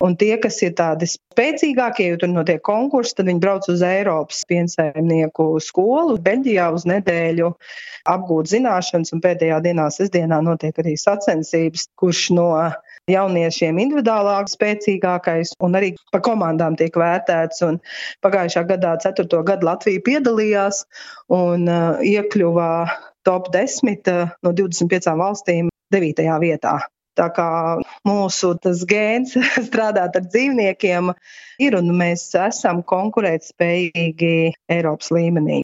Un 0.00 0.14
tie, 0.16 0.32
kas 0.40 0.56
ir 0.64 0.72
tādi 0.78 1.04
spēcīgākie, 1.10 2.06
jo 2.08 2.20
tur 2.22 2.30
notiek 2.32 2.62
konkursi, 2.64 3.18
tad 3.18 3.28
viņi 3.28 3.42
brauc 3.42 3.66
uz 3.68 3.82
Eiropas 3.84 4.46
piensaimnieku 4.48 5.50
skolu, 5.60 6.16
Beļģijā 6.24 6.70
uz 6.72 6.86
nedēļu 6.88 7.50
apgūt 8.08 8.48
zināšanas, 8.48 9.12
un 9.12 9.20
pēdējā 9.20 9.60
dienā, 9.66 9.90
sestdienā, 9.92 10.40
notiek 10.46 10.80
arī 10.80 10.96
sacensības, 10.96 11.90
kurš 12.00 12.30
no 12.38 12.48
jauniešiem 13.12 13.80
individuālāk 13.82 14.50
spēcīgākais, 14.52 15.54
un 15.64 15.78
arī 15.78 15.92
pa 16.14 16.22
komandām 16.24 16.78
tiek 16.80 16.96
vērtēts. 16.96 17.64
Un 17.66 17.80
pagājušā 18.24 18.64
gadā, 18.70 18.96
4. 19.02 19.42
gadu 19.46 19.68
Latvija 19.68 20.04
piedalījās 20.06 20.84
un 21.34 21.68
uh, 21.68 22.00
iekļuva 22.04 22.70
top 23.28 23.50
10 23.54 24.10
uh, 24.14 24.32
no 24.46 24.54
25 24.56 25.12
valstīm 25.20 25.70
9. 25.94 26.26
vietā. 26.42 26.78
Tā 27.18 27.26
kā 27.34 27.48
mūsu 28.06 28.54
gēns 28.88 29.34
strādāt 29.68 30.16
ar 30.16 30.28
dzīvniekiem 30.28 31.10
ir 31.60 31.76
un 31.76 31.90
mēs 31.98 32.28
esam 32.38 32.84
konkurētspējīgi 32.86 34.34
Eiropas 34.72 35.10
līmenī. 35.14 35.60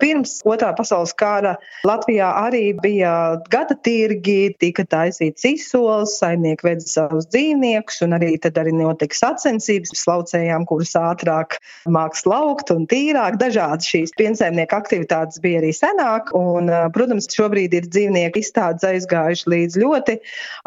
Pirms 0.00 0.38
otrā 0.48 0.70
pasaules 0.76 1.12
kara 1.18 1.54
Latvijā 1.86 2.28
arī 2.42 2.62
bija 2.80 3.12
gada 3.52 3.76
tirgi, 3.84 4.54
tika 4.60 4.84
taisīts 4.88 5.44
izsoles, 5.48 6.16
saimnieki 6.20 6.66
vedza 6.66 6.88
savus 6.88 7.28
dzīvniekus, 7.30 8.00
un 8.06 8.16
arī 8.18 8.34
tad 8.42 8.58
arī 8.60 8.74
notika 8.76 9.18
sacensības. 9.18 9.92
Slaucējām, 10.00 10.64
kuras 10.68 10.94
ātrāk 10.98 11.58
māks 11.92 12.24
laukt 12.28 12.72
un 12.74 12.86
tīrāk. 12.90 13.38
Dažādas 13.40 13.88
šīs 13.90 14.14
piensaimnieku 14.18 14.78
aktivitātes 14.78 15.42
bija 15.44 15.60
arī 15.62 15.72
senāk, 15.76 16.32
un, 16.36 16.70
protams, 16.94 17.28
šobrīd 17.34 17.76
ir 17.76 17.88
dzīvnieku 17.90 18.40
izstādes 18.40 18.86
aizgājuši 18.88 19.50
līdz 19.54 19.80
ļoti 19.84 20.18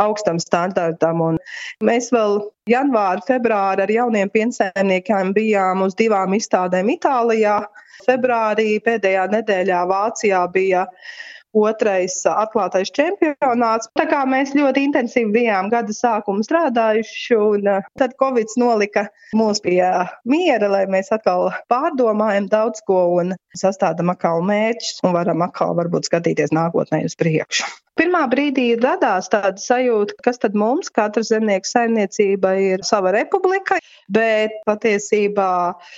augstam 0.04 0.42
standartam, 0.42 1.22
un 1.24 1.40
mēs 1.84 2.12
vēl 2.14 2.42
janvāri, 2.70 3.26
februāri 3.28 3.86
ar 3.86 3.92
jauniem 3.92 4.32
piensaimniekiem 4.34 5.34
bijām 5.36 5.84
uz 5.88 5.98
divām 6.00 6.36
izstādēm 6.38 6.94
Itālijā. 6.96 7.64
Februārī 8.06 8.78
pēdējā 8.86 9.28
nedēļā 9.34 9.84
Vācijā 9.90 10.42
bija 10.54 10.88
otrais 11.54 12.16
atklātais 12.30 12.92
čempionāts. 12.96 13.90
Tā 13.98 14.08
kā 14.10 14.24
mēs 14.30 14.56
ļoti 14.58 14.88
intensīvi 14.90 15.32
bijām 15.38 15.70
gada 15.74 15.94
sākumā 15.96 16.46
strādājuši, 16.48 17.38
un 17.38 17.70
uh, 17.78 17.88
tad 18.00 18.18
Covid 18.22 18.58
nolika 18.60 19.08
mūs 19.38 19.62
pie 19.64 19.82
miera, 20.30 20.70
lai 20.72 20.84
mēs 20.92 21.14
atkal 21.16 21.52
pārdomājam 21.72 22.50
daudz 22.52 22.84
ko 22.88 23.06
un 23.20 23.36
sastādām 23.58 24.12
atkal 24.14 24.44
mērķus 24.46 25.04
un 25.06 25.16
varam 25.16 25.46
atkal 25.46 25.78
varbūt 25.78 26.10
skatīties 26.10 26.54
nākotnē 26.56 27.04
uz 27.08 27.18
priekšu. 27.20 27.70
Pirmā 27.94 28.24
brīdī 28.26 28.72
radās 28.82 29.28
tāda 29.30 29.62
sajūta, 29.62 30.16
kas 30.26 30.40
tad 30.42 30.56
mums, 30.58 30.90
katra 30.90 31.22
zemnieka 31.28 31.70
saimniecība, 31.70 32.56
ir 32.58 32.82
sava 32.88 33.12
republika, 33.14 33.78
bet 34.10 34.56
patiesībā 34.66 35.50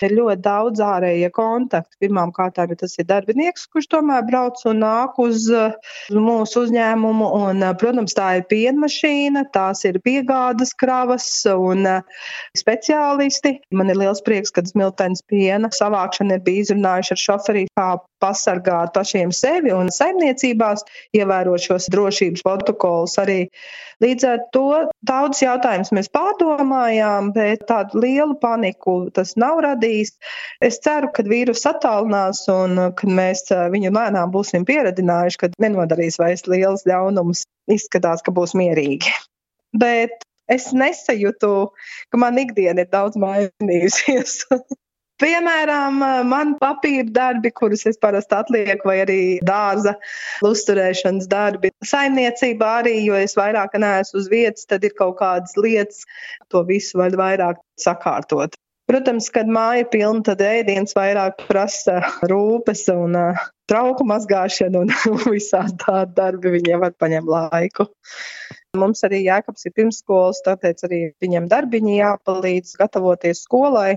ir 0.03 0.15
ļoti 0.17 0.43
daudz 0.43 0.83
ārējie 0.83 1.29
kontakti. 1.35 1.95
Pirmkārt, 2.03 2.59
tas 2.81 2.99
ir 2.99 3.07
darbinieks, 3.07 3.69
kurš 3.71 3.87
tomēr 3.95 4.27
brauc 4.27 4.59
un 4.67 4.83
nāk 4.83 5.15
uz 5.23 5.44
mūsu 5.49 6.65
uzņēmumu, 6.65 7.29
un, 7.39 7.63
protams, 7.81 8.15
tā 8.17 8.29
ir 8.39 8.45
pienmašīna, 8.51 9.45
tās 9.55 9.85
ir 9.87 9.99
piegādas 10.05 10.73
kravas 10.77 11.27
un 11.51 11.85
speciālisti. 12.57 13.55
Man 13.75 13.93
ir 13.93 14.01
liels 14.01 14.23
prieks, 14.25 14.53
ka 14.55 14.65
Smiltenes 14.65 15.23
piena 15.29 15.71
savākšana 15.73 16.39
ir 16.39 16.45
bija 16.45 16.65
izrunājuši 16.65 17.15
ar 17.15 17.23
šoferi, 17.25 17.65
kā 17.77 17.89
pasargāt 18.23 18.93
pašiem 18.95 19.33
sevi 19.35 19.73
un 19.75 19.91
saimniecībās, 19.93 20.85
ievērot 21.17 21.67
šos 21.67 21.89
drošības 21.93 22.45
protokolus 22.45 23.19
arī. 23.21 23.45
Līdz 24.03 24.25
ar 24.27 24.41
to 24.55 24.65
daudz 25.07 25.41
jautājumus 25.43 25.93
mēs 25.95 26.09
pārdomājām, 26.15 27.31
bet 27.35 27.63
tādu 27.69 28.01
lielu 28.03 28.35
paniku 28.41 28.97
tas 29.15 29.35
nav 29.39 29.61
radījis. 29.65 30.15
Es 30.63 30.81
ceru, 30.83 31.11
ka 31.15 31.23
vīrus 31.27 31.63
attālinās 31.69 32.43
un 32.51 32.77
kad 32.99 33.15
mēs 33.19 33.47
viņu 33.73 33.93
lēnām 33.95 34.33
būsim 34.35 34.67
pieredzinājuši, 34.67 35.41
ka 35.41 35.51
nenodarīs 35.63 36.19
vairs 36.21 36.47
liels 36.51 36.85
ļaunums. 36.89 37.45
Izskatās, 37.71 38.21
ka 38.21 38.29
būs 38.35 38.53
mierīgi. 38.53 39.09
Bet 39.73 40.21
es 40.51 40.69
nesajūtu, 40.75 41.51
ka 42.13 42.19
man 42.21 42.37
ikdiena 42.37 42.85
ir 42.85 42.91
daudz 42.91 43.17
mainījusies. 43.17 44.43
Piemēram, 45.23 46.01
man 46.27 46.55
papīra 46.59 47.07
darbi, 47.15 47.51
kurus 47.55 47.85
es 47.87 47.95
parasti 48.01 48.35
atlieku, 48.35 48.89
vai 48.89 48.97
arī 49.05 49.19
dārza 49.47 49.95
uzturēšanas 50.43 51.29
darbi. 51.31 51.71
Saimniecībā 51.87 52.73
arī, 52.81 52.97
jo 53.05 53.15
es 53.15 53.37
vairāk 53.39 53.77
neesmu 53.79 54.19
uz 54.19 54.27
vietas, 54.31 54.67
tad 54.67 54.83
ir 54.83 54.95
kaut 54.99 55.15
kādas 55.21 55.55
lietas, 55.55 56.03
to 56.51 56.65
visu 56.67 56.99
var 56.99 57.15
vairāk 57.15 57.63
sakārtot. 57.79 58.59
Protams, 58.85 59.31
kad 59.33 59.47
māja 59.49 59.81
ir 59.81 59.87
pilna, 59.89 60.21
tad 60.27 60.43
ēdiens 60.45 60.93
vairāk 60.93 61.47
prasa 61.47 62.03
rūpes 62.29 62.83
un 62.93 63.15
uh, 63.17 63.39
trauku 63.71 64.05
mazgāšanu 64.05 64.83
un 64.83 64.93
visādi 65.33 65.79
tādi 65.81 66.13
darbi 66.19 66.53
viņiem 66.59 66.83
var 66.83 66.93
paņemt 67.01 67.31
laiku. 67.31 67.87
Mums 68.79 69.03
arī 69.07 69.23
Jēkabs 69.25 69.67
ir 69.67 69.75
pirmsskolas, 69.77 70.43
tāpēc 70.45 70.85
arī 70.87 71.01
viņiem 71.23 71.49
darbiņi 71.51 71.99
jāpalīdz 71.99 72.77
gatavoties 72.81 73.43
skolai. 73.47 73.95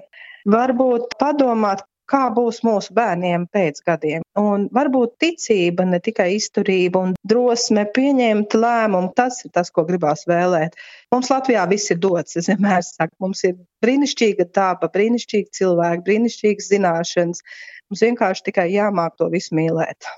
Varbūt 0.49 1.19
padomāt, 1.21 1.85
kā 2.09 2.29
būs 2.35 2.63
mūsu 2.67 2.95
bērniem 2.97 3.47
pēc 3.53 3.83
gadiem. 3.87 4.25
Un 4.41 4.67
varbūt 4.75 5.17
ticība, 5.23 5.85
ne 5.89 6.01
tikai 6.05 6.31
izturība 6.39 7.03
un 7.05 7.15
drosme 7.29 7.85
pieņemt 7.95 8.57
lēmumu, 8.57 9.13
tas 9.19 9.43
ir 9.45 9.53
tas, 9.55 9.71
ko 9.75 9.85
gribās 9.89 10.25
vēlēt. 10.31 10.79
Mums 11.15 11.31
Latvijā 11.33 11.67
viss 11.71 11.93
ir 11.93 12.01
dots, 12.03 12.39
es 12.41 12.49
vienmēr 12.51 12.85
saku, 12.87 13.15
mums 13.25 13.45
ir 13.49 13.59
brīnišķīga 13.85 14.49
daba, 14.57 14.91
brīnišķīgi 14.95 15.61
cilvēki, 15.61 16.07
brīnišķīgas 16.09 16.71
zināšanas. 16.73 17.43
Mums 17.89 18.05
vienkārši 18.05 18.49
tikai 18.51 18.69
jāmāk 18.73 19.17
to 19.21 19.31
visu 19.33 19.57
mīlēt. 19.59 20.09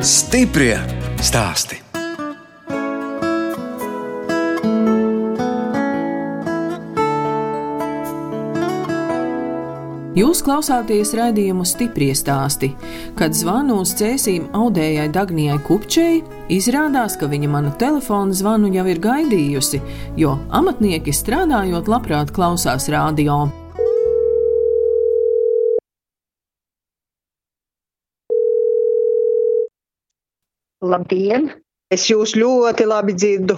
Stiprie 0.00 0.74
stāsti! 1.20 1.89
Jūs 10.20 10.42
klausāties 10.44 11.14
raidījumu 11.16 11.64
stipri 11.64 12.10
stāstī. 12.18 12.68
Kad 13.16 13.32
zvanu 13.38 13.78
uz 13.80 13.94
cēsīm 13.96 14.50
audējai 14.58 15.06
Dagnijai 15.14 15.56
Kupčei, 15.64 16.18
izrādās, 16.52 17.14
ka 17.16 17.28
viņa 17.30 17.48
manu 17.48 17.70
telefonu 17.80 18.34
zvanu 18.36 18.68
jau 18.74 18.84
ir 18.90 19.00
gaidījusi, 19.00 19.80
jo 20.20 20.34
amatnieki 20.58 21.14
strādājot 21.16 21.88
labprāt 21.88 22.34
klausās 22.36 22.90
radio. 22.92 23.38
Labdien! 30.84 31.48
Es 31.88 32.10
jūs 32.12 32.36
ļoti 32.36 32.90
labi 32.90 33.16
dzirdu. 33.16 33.56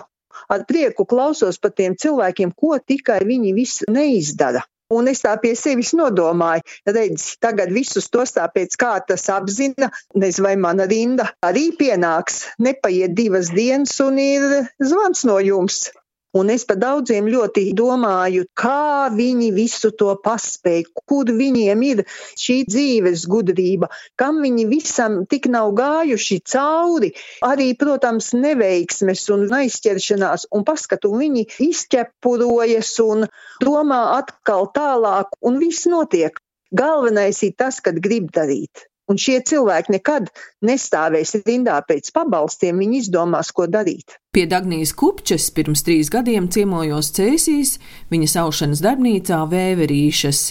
Ar 0.52 0.62
prieku 0.68 1.08
klausos 1.10 1.58
par 1.58 1.74
tiem 1.74 1.98
cilvēkiem, 1.98 2.54
ko 2.54 2.78
tikai 2.78 3.18
viņi 3.26 3.56
visi 3.56 3.90
neizdara. 3.90 4.62
Un 4.92 5.08
es 5.12 5.22
tā 5.24 5.32
pie 5.42 5.54
sevis 5.58 5.92
nodomāju, 5.96 6.64
redz, 6.88 7.32
tagad 7.42 7.72
visus 7.72 8.10
tos 8.12 8.34
tāpēc 8.36 8.76
kā 8.80 8.92
tas 9.08 9.28
apzina, 9.32 9.88
nezinu, 10.14 10.46
vai 10.48 10.54
mana 10.60 10.88
rinda 10.90 11.30
arī 11.44 11.70
pienāks. 11.78 12.42
Nepaiet 12.62 13.16
divas 13.16 13.52
dienas 13.54 13.94
un 14.04 14.20
ir 14.20 14.48
zvans 14.82 15.24
no 15.28 15.38
jums. 15.40 15.86
Un 16.32 16.48
es 16.52 16.62
par 16.64 16.78
daudziem 16.80 17.26
ļoti 17.28 17.62
domāju, 17.76 18.46
kā 18.56 19.10
viņi 19.12 19.50
visu 19.52 19.90
to 20.02 20.14
paspēj, 20.24 20.86
kur 21.04 21.28
viņiem 21.28 21.82
ir 21.88 21.98
šī 22.40 22.56
dzīves 22.72 23.26
gudrība, 23.28 23.90
kam 24.16 24.40
viņi 24.44 24.64
visam 24.70 25.18
tik 25.28 25.50
nav 25.52 25.74
gājuši 25.76 26.38
cauri. 26.54 27.10
Arī, 27.44 27.66
protams, 27.82 28.30
neveiksmes 28.32 29.26
un 29.34 29.44
aizķeršanās, 29.58 30.46
un 30.56 30.64
paskatu 30.68 31.12
viņi 31.18 31.44
izķepurojas 31.68 32.94
un 33.04 33.28
domā 33.60 34.00
atkal 34.16 34.70
tālāk, 34.72 35.36
un 35.44 35.60
viss 35.60 35.84
notiek. 35.90 36.40
Galvenais 36.72 37.42
ir 37.44 37.52
tas, 37.60 37.82
kad 37.84 38.00
grib 38.00 38.32
darīt. 38.32 38.86
Un 39.12 39.18
šie 39.20 39.42
cilvēki 39.44 39.92
nekad 39.92 40.30
nestāvēs 40.64 41.34
rindā 41.44 41.74
pēc 41.84 42.08
pabalstiem, 42.16 42.78
viņi 42.80 43.02
izdomās, 43.02 43.50
ko 43.52 43.66
darīt. 43.68 44.16
Pie 44.32 44.46
Dagnijas 44.48 44.94
Kupčes 44.96 45.50
pirms 45.52 45.84
trīs 45.84 46.08
gadiem 46.12 46.46
ciemojos 46.48 47.10
Cēsīs, 47.12 47.74
viņas 48.08 48.38
aušanas 48.46 48.80
darbnīcā 48.80 49.42
Vēverīšas. 49.52 50.42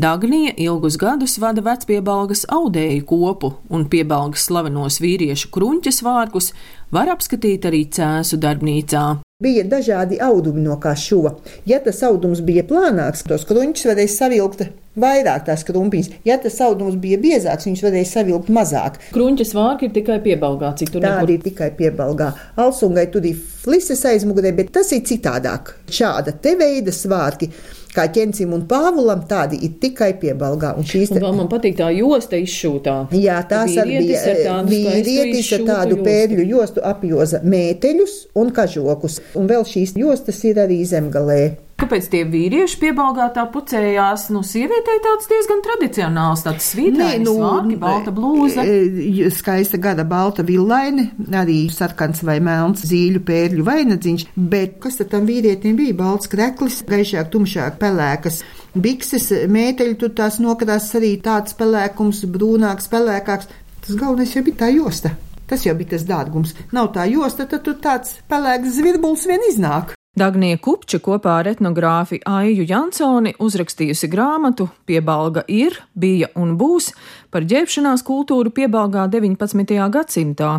Dagnija 0.00 0.56
ilgus 0.56 0.96
gadus 0.96 1.36
vada 1.42 1.60
vecpiebalgas 1.68 2.46
audēju 2.48 3.04
kopu 3.12 3.52
un 3.68 3.84
piebalgas 3.92 4.48
slavenos 4.48 5.02
vīriešu 5.04 5.52
kruņķes 5.52 6.04
vārkus 6.06 6.54
var 6.94 7.12
apskatīt 7.12 7.68
arī 7.68 7.84
Cēsu 7.92 8.40
darbnīcā. 8.40 9.08
Bija 9.38 9.62
dažādi 9.70 10.16
audumi, 10.18 10.64
no 10.64 10.74
kā 10.82 10.96
šuva. 10.98 11.30
Ja 11.70 11.76
tas 11.78 12.00
audums 12.02 12.40
bija 12.42 12.64
plānāks, 12.66 13.20
tos 13.22 13.44
kruņķus 13.46 13.86
varēja 13.86 14.10
savilkt 14.10 14.64
vairāk 14.98 15.44
tās 15.46 15.62
krumpiņas. 15.68 16.08
Ja 16.26 16.40
tas 16.42 16.56
audums 16.66 16.96
bija 16.98 17.20
biezāks, 17.22 17.68
viņus 17.68 17.84
varēja 17.86 18.08
savilkt 18.16 18.50
mazāk. 18.50 18.98
Kruņķis 19.14 19.54
vārki 19.54 19.86
ir 19.86 19.94
tikai 19.94 20.18
piebalgā, 20.26 20.72
cik 20.80 20.90
tur 20.90 21.06
Tādi 21.06 21.38
ir 21.38 21.44
tikai 21.46 21.70
piebalgā. 21.78 22.32
Alsungai 22.58 23.06
tur 23.14 23.30
ir 23.30 23.38
flises 23.38 24.02
aizmugurē, 24.10 24.50
bet 24.58 24.74
tas 24.74 24.90
ir 24.96 25.06
citādāk. 25.06 25.76
Šāda 25.86 26.34
te 26.34 26.58
veida 26.58 26.90
svārki 26.90 27.52
kā 27.98 28.06
ķencim 28.14 28.54
un 28.56 28.64
pāvulam, 28.70 29.24
tādi 29.30 29.58
ir 29.66 29.76
tikai 29.82 30.12
piebalgā. 30.22 30.74
Un 30.78 30.86
šīs 30.88 31.12
te... 31.14 31.22
un 31.22 31.40
man 31.42 31.50
patīk 31.50 31.78
tā 31.80 31.90
josta 31.96 32.38
izšūtā. 32.40 32.96
Jā, 33.18 33.40
tās 33.50 33.74
arī 33.82 34.02
bija 34.06 34.58
vīrietis 34.68 35.52
ar 35.58 35.66
tādu 35.72 36.00
pēļu 36.06 36.46
jostu 36.48 36.84
apjoza 36.86 37.42
mēteļus 37.44 38.18
un 38.38 38.52
kažokus. 38.54 39.22
Un 39.38 39.50
vēl 39.50 39.66
šīs 39.68 39.96
jostas 39.98 40.44
ir 40.48 40.62
arī 40.64 40.82
zemgalē. 40.88 41.67
Kāpēc 41.78 42.08
tie 42.10 42.24
vīrieši 42.26 42.80
piebalgā 42.80 43.28
tā 43.36 43.44
pucējās? 43.54 44.24
Nu, 44.34 44.40
sievietei 44.42 44.98
tāds 45.04 45.28
diezgan 45.30 45.60
tradicionāls, 45.62 46.40
tāds 46.42 46.66
svītrājums, 46.72 47.28
nu, 47.28 47.34
vārki, 47.38 47.76
balta 47.78 48.14
blūza. 48.14 48.64
E, 48.66 49.28
skaista 49.30 49.78
gada 49.78 50.02
balta 50.08 50.42
villaini, 50.42 51.04
arī 51.38 51.60
sarkans 51.70 52.24
vai 52.26 52.40
melns 52.42 52.82
zīļu 52.88 53.22
pērļu 53.28 53.66
vainadziņš, 53.68 54.24
bet 54.34 54.80
kas 54.82 54.98
tad 54.98 55.12
tam 55.12 55.28
vīrietim 55.30 55.78
bija? 55.78 55.94
Balts 56.00 56.30
kreklis, 56.32 56.80
gaišāk, 56.88 57.30
tumšāk, 57.30 57.78
pelēkas. 57.78 58.42
Bikses, 58.74 59.30
mēteļi, 59.46 59.94
tur 60.02 60.10
tās 60.18 60.40
nokrās 60.42 60.90
arī 60.98 61.12
tāds 61.22 61.54
pelēkums, 61.58 62.24
brūnāks, 62.34 62.90
pelēkāks. 62.90 63.54
Tas 63.86 63.94
galvenais 63.94 64.34
jau 64.34 64.42
bija 64.50 64.64
tā 64.64 64.72
josta. 64.74 65.14
Tas 65.46 65.62
jau 65.62 65.78
bija 65.78 65.94
tas 65.94 66.08
dārgums. 66.10 66.58
Nav 66.74 66.90
tā 66.98 67.06
josta, 67.06 67.46
tad 67.46 67.62
tur 67.70 67.78
tāds 67.78 68.18
pelēks 68.26 68.74
zvirbuls 68.80 69.30
vien 69.30 69.46
iznāk. 69.52 69.94
Dagnija 70.18 70.58
Kupča 70.58 70.98
kopā 70.98 71.36
ar 71.38 71.48
etnogrāfi 71.52 72.18
Aiju 72.26 72.64
Jansoni 72.66 73.36
uzrakstījusi 73.44 74.08
grāmatu 74.10 74.66
Piebalga 74.88 75.44
ir, 75.46 75.76
bija 75.94 76.30
un 76.34 76.56
būs 76.58 76.88
par 77.30 77.46
ģērbšanās 77.46 78.02
kultūru 78.08 78.50
piebalgā 78.56 79.06
19. 79.12 79.76
gadsimtā. 79.94 80.50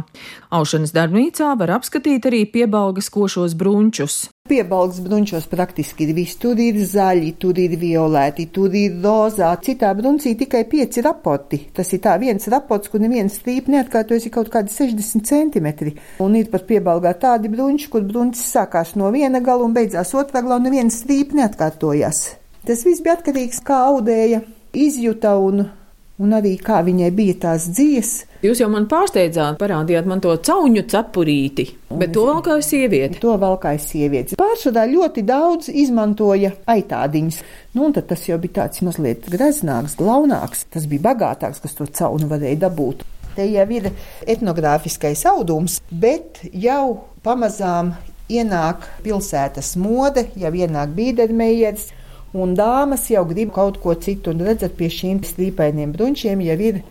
Aušanas 0.55 0.95
darbnīcā 0.95 1.51
var 1.59 1.75
apskatīt 1.79 2.29
arī 2.29 2.45
piebalgas 2.53 3.11
košos 3.11 3.57
brunčus. 3.59 4.29
Piebalgs 4.49 4.97
bruņķos 5.05 5.45
praktiski 5.51 6.07
ir 6.07 6.15
viss. 6.17 6.38
Tur 6.41 6.57
ir 6.57 6.79
zaļi, 6.89 7.35
tur 7.38 7.59
ir 7.62 7.75
violēti, 7.77 8.47
tur 8.53 8.73
ir 8.73 8.95
rozā. 9.03 9.51
Citā 9.62 9.91
bruncī 9.97 10.33
tikai 10.39 10.63
pieci 10.71 11.03
rapoti. 11.05 11.62
Tas 11.75 11.93
ir 11.93 12.01
tā 12.01 12.15
viens 12.21 12.49
rapots, 12.49 12.89
kur 12.89 13.03
neviens 13.03 13.38
strīp 13.38 13.69
neatkārtojas 13.69 14.25
ir 14.25 14.33
kaut 14.33 14.49
kādi 14.53 14.73
60 14.73 15.29
centimetri. 15.29 15.93
Un 16.25 16.38
ir 16.39 16.49
pat 16.49 16.65
piebalgā 16.69 17.13
tādi 17.21 17.51
bruņķi, 17.53 17.89
kur 17.93 18.07
bruņķis 18.09 18.45
sākās 18.57 18.95
no 18.97 19.13
viena 19.13 19.43
gala 19.45 19.69
un 19.69 19.75
beidzās 19.77 20.15
otrā 20.17 20.41
galā 20.41 20.57
un 20.57 20.65
neviens 20.71 20.97
strīp 21.03 21.38
neatkārtojas. 21.38 22.23
Tas 22.65 22.81
viss 22.88 23.05
bija 23.05 23.19
atkarīgs 23.19 23.62
kā 23.65 23.83
audēja, 23.91 24.41
izjuta 24.73 25.38
un 25.38 25.67
un 26.19 26.36
arī 26.36 26.55
kā 26.62 26.82
viņai 26.86 27.10
bija 27.15 27.36
tās 27.45 27.69
dzīves. 27.71 28.13
Jūs 28.43 28.62
jau 28.62 28.69
man 28.71 28.88
pārsteidzāt, 28.91 29.58
parādījāt 29.60 30.08
man 30.08 30.21
to 30.23 30.34
cauņu 30.47 30.86
cepurīti, 30.91 31.65
bet 31.99 32.13
to 32.15 32.25
valkāja 32.29 32.63
sieviete. 32.65 33.19
To 33.23 33.36
valkāja 33.39 33.82
sieviete. 33.84 34.38
Pārsvarā 34.39 34.86
ļoti 34.91 35.23
daudz 35.27 35.71
izmantoja 35.71 36.53
aitādiņas. 36.69 37.39
Nu, 37.75 37.88
un 37.88 37.95
tad 37.95 38.10
tas 38.12 38.25
jau 38.27 38.39
bija 38.41 38.62
tāds 38.62 38.84
mazliet 38.86 39.27
greznāks, 39.32 39.97
glaunāks, 39.99 40.65
tas 40.73 40.88
bija 40.89 41.10
bagātāks, 41.12 41.63
kas 41.63 41.75
to 41.77 41.88
caunu 41.99 42.29
varēja 42.32 42.65
dabūt. 42.67 43.05
Te 43.36 43.45
jau 43.47 43.67
ir 43.71 43.91
etnogrāfiskais 44.27 45.21
audums, 45.29 45.77
bet 45.91 46.41
jau 46.51 47.05
pamazām 47.23 47.93
ienāk 48.29 48.86
pilsētas 49.05 49.73
mode, 49.79 50.27
jau 50.39 50.51
ienāk 50.53 50.91
bīdermejers, 50.97 51.89
un 52.33 52.55
dāmas 52.57 53.07
jau 53.09 53.23
grib 53.29 53.53
kaut 53.55 53.79
ko 53.81 53.95
citu, 53.95 54.33
un 54.33 54.43
redzat, 54.45 54.75
pie 54.77 54.89
šīm 54.93 55.21
strīpainiem 55.25 55.93
bruņķiem 55.95 56.43
jau 56.45 56.57
ir 56.69 56.81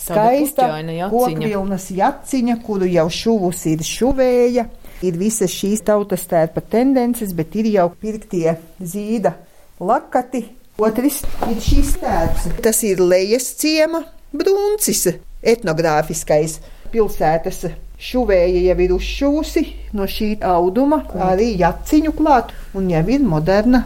skaista 0.00 0.68
kokvilnas 1.12 1.90
jaciņa, 1.94 2.56
kuru 2.64 2.88
jau 2.90 3.08
šuvus 3.12 3.66
ir 3.70 3.84
šuvēja. 3.86 4.66
Ir 5.00 5.16
visas 5.16 5.52
šīs 5.56 5.80
tautas 5.86 6.26
tērpa 6.28 6.60
tendences, 6.60 7.32
bet 7.36 7.54
ir 7.56 7.70
jau 7.72 7.86
pirktie 8.02 8.58
zīda 8.80 9.32
lakati. 9.80 10.44
Otrs 10.80 11.22
ir 11.48 11.60
šīs 11.60 11.94
tērps. 12.00 12.50
Tas 12.64 12.82
ir 12.84 13.00
lejas 13.00 13.48
ciema 13.60 14.02
bruncis, 14.32 15.06
etnogrāfiskais 15.40 16.58
pilsētas 16.92 17.64
šuvēja 18.00 18.60
jau 18.64 18.76
ir 18.84 18.92
uzšūsi 18.96 19.64
no 19.96 20.08
šī 20.08 20.34
auduma, 20.46 21.02
arī 21.30 21.52
jaciņu 21.60 22.14
klāt, 22.16 22.52
un 22.76 22.88
jau 22.92 23.02
ir 23.12 23.24
moderna 23.24 23.84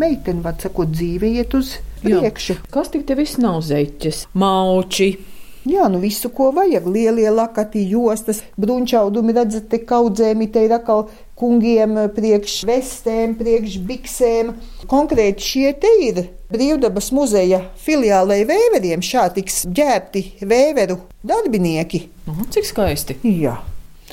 meitene, 0.00 0.44
var 0.44 0.58
sakot, 0.62 0.90
dzīve 0.94 1.32
iet 1.38 1.56
uz 1.58 1.76
priekšu. 2.02 2.60
Kas 2.74 2.92
tik 2.94 3.06
te 3.08 3.18
viss 3.18 3.40
nav 3.42 3.60
zeķes? 3.66 4.26
Mauči! 4.38 5.12
Jā, 5.68 5.84
nu 5.92 5.98
visu, 6.00 6.30
ko 6.32 6.48
vajag. 6.56 6.86
Lielie 6.88 7.28
lakati, 7.34 7.82
jostas, 7.90 8.40
brunčaudumi, 8.56 9.34
redzat, 9.36 9.66
te 9.68 9.82
kaudzēmi, 9.84 10.48
te 10.54 10.62
ir 10.64 10.72
atkal 10.78 11.08
kungiem 11.38 11.98
priekš 12.14 12.62
vestēm, 12.68 13.34
priekš 13.36 13.76
biksēm. 13.88 14.54
Konkrēti 14.88 15.44
šie 15.44 15.72
te 15.82 15.92
ir 16.06 16.22
Brīvdabas 16.48 17.10
muzeja 17.12 17.60
filiālei 17.84 18.46
vēveriem. 18.48 19.02
Šā 19.04 19.26
tiks 19.36 19.66
ģērbti 19.68 20.22
vēveru 20.48 20.96
darbinieki. 21.28 22.06
Nu, 22.24 22.48
cik 22.48 22.70
skaisti. 22.70 23.18
Jā. 23.28 23.58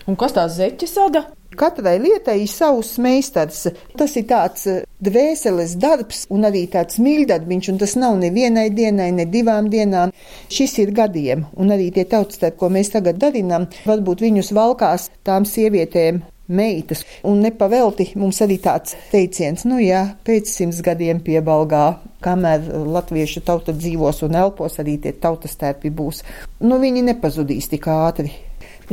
Un 0.04 0.20
kas 0.20 0.36
tās 0.36 0.58
zeķes 0.58 0.98
sada? 0.98 1.24
Katrai 1.58 1.96
lietai 2.04 2.38
ir 2.44 2.52
savs 2.52 2.96
meistars. 3.02 3.66
Tas 3.98 4.16
ir 4.20 4.28
tāds 4.30 4.68
eh, 4.72 4.84
dvēseles 5.06 5.76
darbs 5.82 6.26
un 6.34 6.48
arī 6.50 6.66
tāds 6.72 7.00
mīļdarbiņš, 7.02 7.72
un 7.72 7.82
tas 7.82 7.96
nav 8.00 8.20
nevienai 8.22 8.70
dienai, 8.76 9.12
ne 9.16 9.26
divām 9.30 9.70
dienām. 9.72 10.14
Šis 10.52 10.78
ir 10.84 10.94
gadiem, 10.96 11.48
un 11.58 11.74
arī 11.76 11.92
tie 11.96 12.06
tautstarpi, 12.10 12.60
ko 12.60 12.72
mēs 12.74 12.94
tagad 12.96 13.20
darinām, 13.22 13.70
varbūt 13.88 14.24
viņus 14.26 14.54
valkās 14.56 15.10
tām 15.28 15.48
sievietēm 15.50 16.24
meitas. 16.48 17.04
Un 17.26 17.42
nepavelti 17.46 18.12
mums 18.22 18.42
arī 18.46 18.60
tāds 18.62 18.98
teiciens, 19.12 19.66
nu 19.70 19.80
jā, 19.82 20.04
pēc 20.26 20.52
simts 20.52 20.82
gadiem 20.86 21.22
piebalgā, 21.26 21.86
kamēr 22.26 22.68
latviešu 22.86 23.46
tauta 23.46 23.74
dzīvos 23.74 24.24
un 24.28 24.38
elpos, 24.44 24.78
arī 24.82 25.00
tie 25.02 25.16
tautas 25.18 25.58
tērpi 25.62 25.94
būs. 25.94 26.22
Nu, 26.62 26.80
viņi 26.82 27.06
nepazudīs 27.10 27.72
tik 27.72 27.90
ātri. 27.92 28.34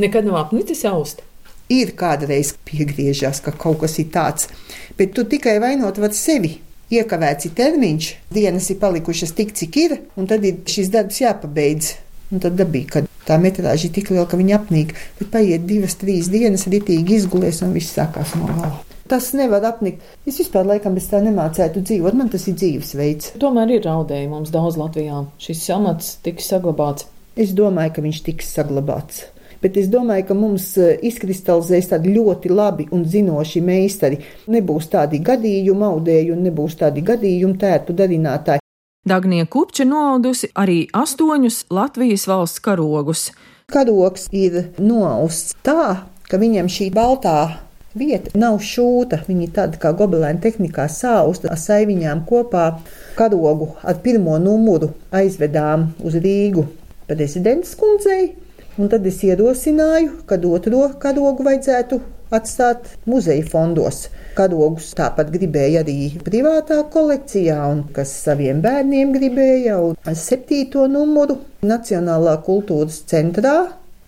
Nekad 0.01 0.25
nav 0.25 0.41
apnicis 0.47 0.81
aust 0.89 1.21
ir 1.71 1.93
kādreiz 1.99 2.53
piegriežās, 2.67 3.41
ka 3.43 3.53
kaut 3.55 3.81
kas 3.83 3.97
ir 4.01 4.09
tāds, 4.13 4.49
bet 4.97 5.13
tu 5.15 5.25
tikai 5.29 5.59
vainot 5.63 5.99
var 6.01 6.15
sevi. 6.17 6.57
Iekavēts 6.93 7.47
ir 7.47 7.53
termiņš, 7.57 8.07
dienas 8.35 8.69
ir 8.69 8.77
palikušas 8.81 9.33
tik, 9.33 9.53
cik 9.57 9.77
ir, 9.81 9.95
un 10.19 10.27
tad 10.29 10.43
ir 10.45 10.61
šis 10.69 10.91
darbs 10.93 11.21
jāpabeidz. 11.23 11.93
Un 12.33 12.41
tad 12.41 12.55
dabīgi, 12.57 12.89
ka 12.89 13.03
tā 13.27 13.37
metrāža 13.41 13.87
ir 13.87 13.93
tik 13.93 14.09
liela, 14.09 14.25
ka 14.29 14.39
viņa 14.39 14.55
apnīk, 14.57 14.93
bet 15.19 15.29
paiet 15.33 15.67
divas, 15.69 15.95
trīs 16.01 16.31
dienas, 16.33 16.65
ritīgi 16.69 17.19
izgulies 17.19 17.61
un 17.65 17.75
viss 17.77 17.93
sākās 17.93 18.33
no 18.39 18.49
gala. 18.49 18.79
Tas 19.09 19.33
nevar 19.37 19.65
apnikt. 19.67 20.01
Es 20.25 20.39
vispār 20.41 20.65
laikam 20.65 20.95
bez 20.97 21.09
tā 21.11 21.19
nemācētu 21.21 21.83
dzīvot. 21.85 22.15
Man 22.17 22.31
tas 22.33 22.47
ir 22.49 22.55
dzīvesveids. 22.57 23.33
Tomēr 23.41 23.75
ir 23.75 23.83
raudēji 23.85 24.31
mums 24.31 24.53
daudz 24.53 24.79
Latvijā. 24.79 25.25
Šis 25.43 25.65
amats 25.75 26.15
tiks 26.25 26.47
saglabāts. 26.49 27.09
Es 27.37 27.53
domāju, 27.57 27.97
ka 27.97 28.05
viņš 28.05 28.23
tiks 28.25 28.53
saglabāts 28.55 29.25
bet 29.63 29.79
es 29.79 29.87
domāju, 29.91 30.27
ka 30.29 30.37
mums 30.37 30.67
eh, 30.77 30.97
izkristalizēs 31.09 31.89
tādi 31.93 32.13
ļoti 32.17 32.51
labi 32.51 32.87
un 32.91 33.05
zinoši 33.07 33.63
meistari. 33.63 34.19
Nebūs 34.51 34.89
tādi 34.91 35.21
gadījumi 35.23 35.87
audēji 35.89 36.33
un 36.35 36.43
nebūs 36.47 36.77
tādi 36.83 37.05
gadījumi 37.05 37.59
tērpu 37.63 37.95
darinātāji. 37.97 38.63
Dagnie 39.07 39.43
Kupča 39.51 39.83
noaudusi 39.87 40.47
arī 40.55 40.85
astoņus 40.95 41.65
Latvijas 41.75 42.23
valsts 42.29 42.63
karogus. 42.63 43.31
Karogs 43.71 44.29
ir 44.31 44.69
noausts 44.79 45.55
tā, 45.63 46.05
ka 46.29 46.39
viņam 46.39 46.69
šī 46.71 46.87
baltā 46.95 47.37
vieta 47.99 48.31
nav 48.39 48.59
šūta. 48.63 49.23
Viņi 49.27 49.49
tāda 49.55 49.79
kā 49.81 49.91
gobelēna 49.97 50.39
tehnikā 50.43 50.87
sausta 50.91 51.51
ar 51.51 51.59
saiviņām 51.59 52.23
kopā. 52.29 52.69
Karogu 53.17 53.73
ar 53.83 53.99
pirmo 54.05 54.39
numuru 54.41 54.93
aizvedām 55.11 55.91
uz 56.03 56.15
Rīgu 56.23 56.65
prezidents 57.07 57.75
kundzei, 57.75 58.31
Un 58.73 58.89
tad 58.89 59.05
es 59.05 59.19
ierosināju, 59.21 60.23
ka 60.25 60.39
otro 60.49 60.87
karogu 61.01 61.45
vajadzētu 61.45 61.99
atstāt 62.33 62.87
muzeja 63.05 63.45
fondos. 63.45 64.07
Karogus 64.33 64.87
tāpat 64.97 65.29
gribēja 65.35 65.83
arī 65.83 66.15
privātā 66.25 66.79
kolekcijā, 66.93 67.59
un 67.69 67.83
kas 67.93 68.15
saviem 68.23 68.63
bērniem 68.63 69.13
gribēja, 69.13 69.77
un 69.77 70.17
septīto 70.17 70.87
numuru 70.89 71.37
Nacionālā 71.61 72.39
kultūras 72.47 73.03
centrā 73.09 73.53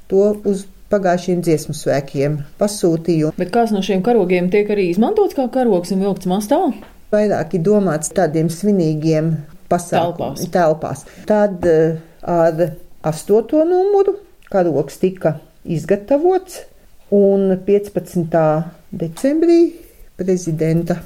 to 0.10 0.32
uz 0.49 0.65
pagājušiem 0.89 1.45
dziesmu 1.45 1.78
svēkiem 1.78 2.41
pasūtīju. 2.58 3.36
Bet 3.38 3.54
kāds 3.54 3.73
no 3.75 3.86
šiem 3.86 4.01
karogiem 4.06 4.49
tiek 4.54 4.69
arī 4.73 4.89
izmantots 4.89 5.38
kā 5.38 5.45
karogs 5.54 5.93
un 5.93 6.01
vilkts 6.06 6.30
mastā? 6.30 6.60
Vairāk 7.13 7.54
ir 7.58 7.65
domāts 7.69 8.10
tādiem 8.17 8.49
svinīgiem 8.49 9.36
pasākumiem, 9.69 10.41
telpās. 10.49 11.06
telpās. 11.06 11.06
Tad 11.30 11.69
eh, 11.69 11.99
ar 12.25 12.71
astoto 13.06 13.62
numuru 13.62 14.17
karoks 14.56 15.02
tika 15.02 15.36
izgatavots, 15.68 16.62
un 17.12 17.52
15. 17.68 18.39
decembrī 18.96 19.60
prezidenta 20.15 21.02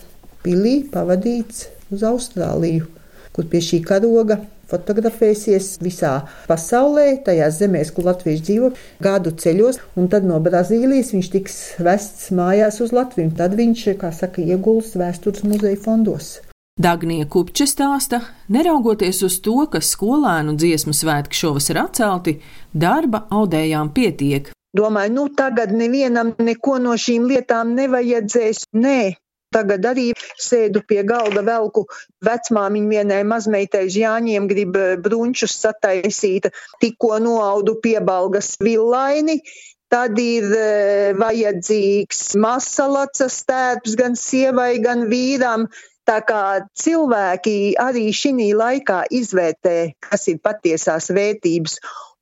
pilī 0.45 0.83
pavadīts 0.93 1.65
uz 1.89 2.05
Austrāliju, 2.05 2.85
kur 3.33 3.49
pie 3.49 3.61
šī 3.65 3.81
karoga 3.87 4.39
fotografēsies 4.69 5.71
visā 5.81 6.11
pasaulē, 6.49 7.07
tajās 7.25 7.57
zemēs, 7.57 7.89
kur 7.95 8.05
latvieši 8.09 8.45
dzīvo, 8.45 8.69
gadu 9.01 9.33
ceļos, 9.43 9.81
un 9.97 10.11
tad 10.13 10.27
no 10.29 10.37
Brazīlijas 10.45 11.15
viņš 11.15 11.31
tiks 11.33 11.57
vests 11.81 12.29
mājās 12.37 12.77
uz 12.85 12.93
Latviju. 12.93 13.33
Tad 13.39 13.57
viņš, 13.57 13.87
kā 14.01 14.13
saka, 14.13 14.45
ieguls 14.45 14.93
vēstures 14.99 15.47
muzeja 15.47 15.81
fondos. 15.81 16.37
Dagnie 16.79 17.25
Kupča 17.27 17.65
stāsta, 17.67 18.21
neraugoties 18.47 19.17
uz 19.27 19.33
to, 19.43 19.65
ka 19.67 19.81
skolēnu 19.83 20.53
dziesmu 20.55 20.93
svētki 20.95 21.35
šovasar 21.35 21.81
atcelti, 21.81 22.37
darba 22.71 23.25
audējām 23.35 23.89
pietiek. 23.91 24.47
Domāju, 24.71 25.11
nu 25.17 25.25
tagad 25.35 25.73
nevienam 25.75 26.31
neko 26.39 26.77
no 26.79 26.93
šīm 26.95 27.25
lietām 27.27 27.73
nevajadzēs. 27.75 28.63
Nē, 28.79 29.01
Tagad 29.49 29.81
arī 29.89 30.11
sēdu 30.37 30.83
pie 30.85 31.01
galda, 31.09 31.41
velku 31.41 31.87
vecmāmiņu 32.21 32.91
vienai 32.93 33.23
mazmeitai 33.25 33.87
Jāņiem, 33.89 34.45
grib 34.45 34.77
eh, 34.77 34.91
brunčus 35.01 35.55
sataisīt, 35.57 36.51
tikko 36.79 37.17
noaudu 37.17 37.79
piebalgas 37.81 38.53
villaini. 38.61 39.39
Tad 39.89 40.19
ir 40.21 40.45
e, 40.53 40.65
vajadzīgs 41.17 42.35
masalacas 42.37 43.39
tērps 43.49 43.95
gan 43.97 44.13
sievai, 44.13 44.75
gan 44.83 45.07
vīram. 45.09 45.65
Tā 46.09 46.19
kā 46.25 46.43
cilvēki 46.73 47.75
arī 47.77 48.07
šī 48.09 48.49
laikā 48.57 49.03
izvērtē, 49.13 49.75
kas 50.01 50.25
ir 50.31 50.39
patiesās 50.41 51.11
vērtības. 51.13 51.77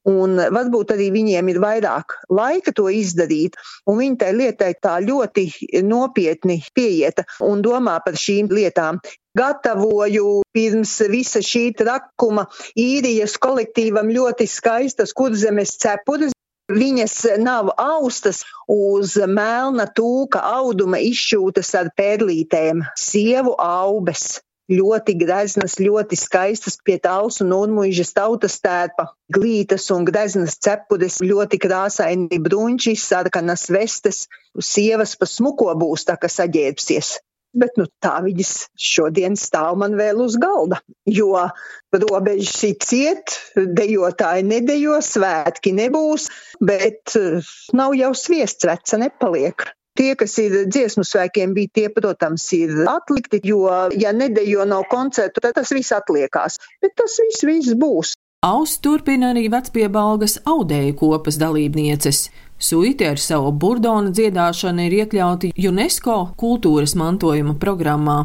Un 0.07 0.35
varbūt 0.39 0.93
arī 0.95 1.09
viņiem 1.11 1.51
ir 1.51 1.57
vairāk 1.59 2.13
laika 2.31 2.71
to 2.75 2.87
izdarīt, 2.91 3.57
un 3.87 3.97
viņi 3.99 4.17
tai 4.19 4.29
lietai 4.35 4.69
tā 4.79 4.93
ļoti 5.03 5.43
nopietni 5.83 6.61
pieieta 6.75 7.25
un 7.43 7.63
domā 7.63 7.97
par 8.05 8.15
šīm 8.15 8.47
lietām. 8.51 9.01
Gatavoju 9.37 10.41
pirms 10.55 10.95
visa 11.11 11.43
šī 11.43 11.65
trakuma 11.79 12.47
īrijas 12.79 13.35
kolektīvam 13.43 14.07
ļoti 14.15 14.47
skaistas 14.47 15.11
kurzemes 15.15 15.75
cepures, 15.83 16.36
Viņas 16.67 17.13
nav 17.39 17.69
austas 17.79 18.41
uz 18.67 19.13
melna 19.23 19.85
tūka 19.87 20.41
auduma 20.43 20.99
izšūtas 20.99 21.69
ar 21.79 21.93
pērlītēm, 21.95 22.81
sievu 22.99 23.53
aubes. 23.55 24.41
Ļoti 24.67 25.13
greznas, 25.15 25.77
ļoti 25.79 26.17
skaistas 26.19 26.75
pie 26.83 26.97
tālsu 26.99 27.45
un 27.45 27.53
urmuižas 27.55 28.11
tautas 28.17 28.57
tērpa, 28.59 29.05
glītas 29.31 29.87
un 29.95 30.03
greznas 30.09 30.57
cepures, 30.59 31.21
ļoti 31.23 31.55
krāsaini 31.63 32.41
brunči, 32.43 32.97
sarkanas 32.99 33.69
vestes, 33.71 34.25
sievas 34.59 35.15
pa 35.15 35.29
smuko 35.37 35.71
būs 35.71 36.03
tā, 36.09 36.19
ka 36.19 36.27
saģērbsies 36.27 37.13
bet 37.55 37.77
nu, 37.79 37.87
tā 38.03 38.17
viņas 38.25 38.53
šodien 38.79 39.37
stāv 39.39 39.77
man 39.81 39.95
vēl 39.99 40.19
uz 40.23 40.37
galda. 40.41 40.81
Jo 41.07 41.47
robežas 41.93 42.59
ir 42.67 42.75
ciet, 42.83 43.37
dejotāji 43.55 44.45
nedejo, 44.47 44.99
svētki 45.03 45.73
nebūs, 45.77 46.29
bet 46.59 47.15
eh, 47.19 47.55
nav 47.77 47.95
jau 47.97 48.13
sviests 48.17 48.67
veca 48.67 49.01
nepaliek. 49.01 49.69
Tie, 49.97 50.11
kas 50.13 50.35
ir 50.37 50.67
dziesmu 50.69 51.01
svēkiem, 51.09 51.55
bija 51.57 51.73
tie, 51.73 51.87
protams, 51.89 52.43
ir 52.53 52.83
atlikti, 52.85 53.39
jo, 53.49 53.63
ja 53.97 54.11
nedejo 54.13 54.67
nav 54.69 54.85
koncertu, 54.91 55.41
tad 55.41 55.57
tas 55.57 55.73
viss 55.73 55.95
atliekās. 55.95 56.59
Bet 56.83 56.93
tas 56.99 57.17
viss, 57.23 57.41
viss 57.47 57.73
būs. 57.73 58.13
Aus 58.45 58.75
turpina 58.77 59.31
arī 59.33 59.47
vecpiebalgas 59.49 60.37
audēju 60.45 60.93
kopas 60.99 61.39
dalībnieces. 61.41 62.27
Suiti 62.59 63.05
ar 63.05 63.19
savu 63.21 63.51
burdonu 63.53 64.09
dziedāšanu 64.17 64.87
ir 64.87 64.93
iekļauti 65.03 65.51
UNESCO 65.69 66.15
kultūras 66.41 66.95
mantojuma 66.97 67.53
programmā, 67.61 68.15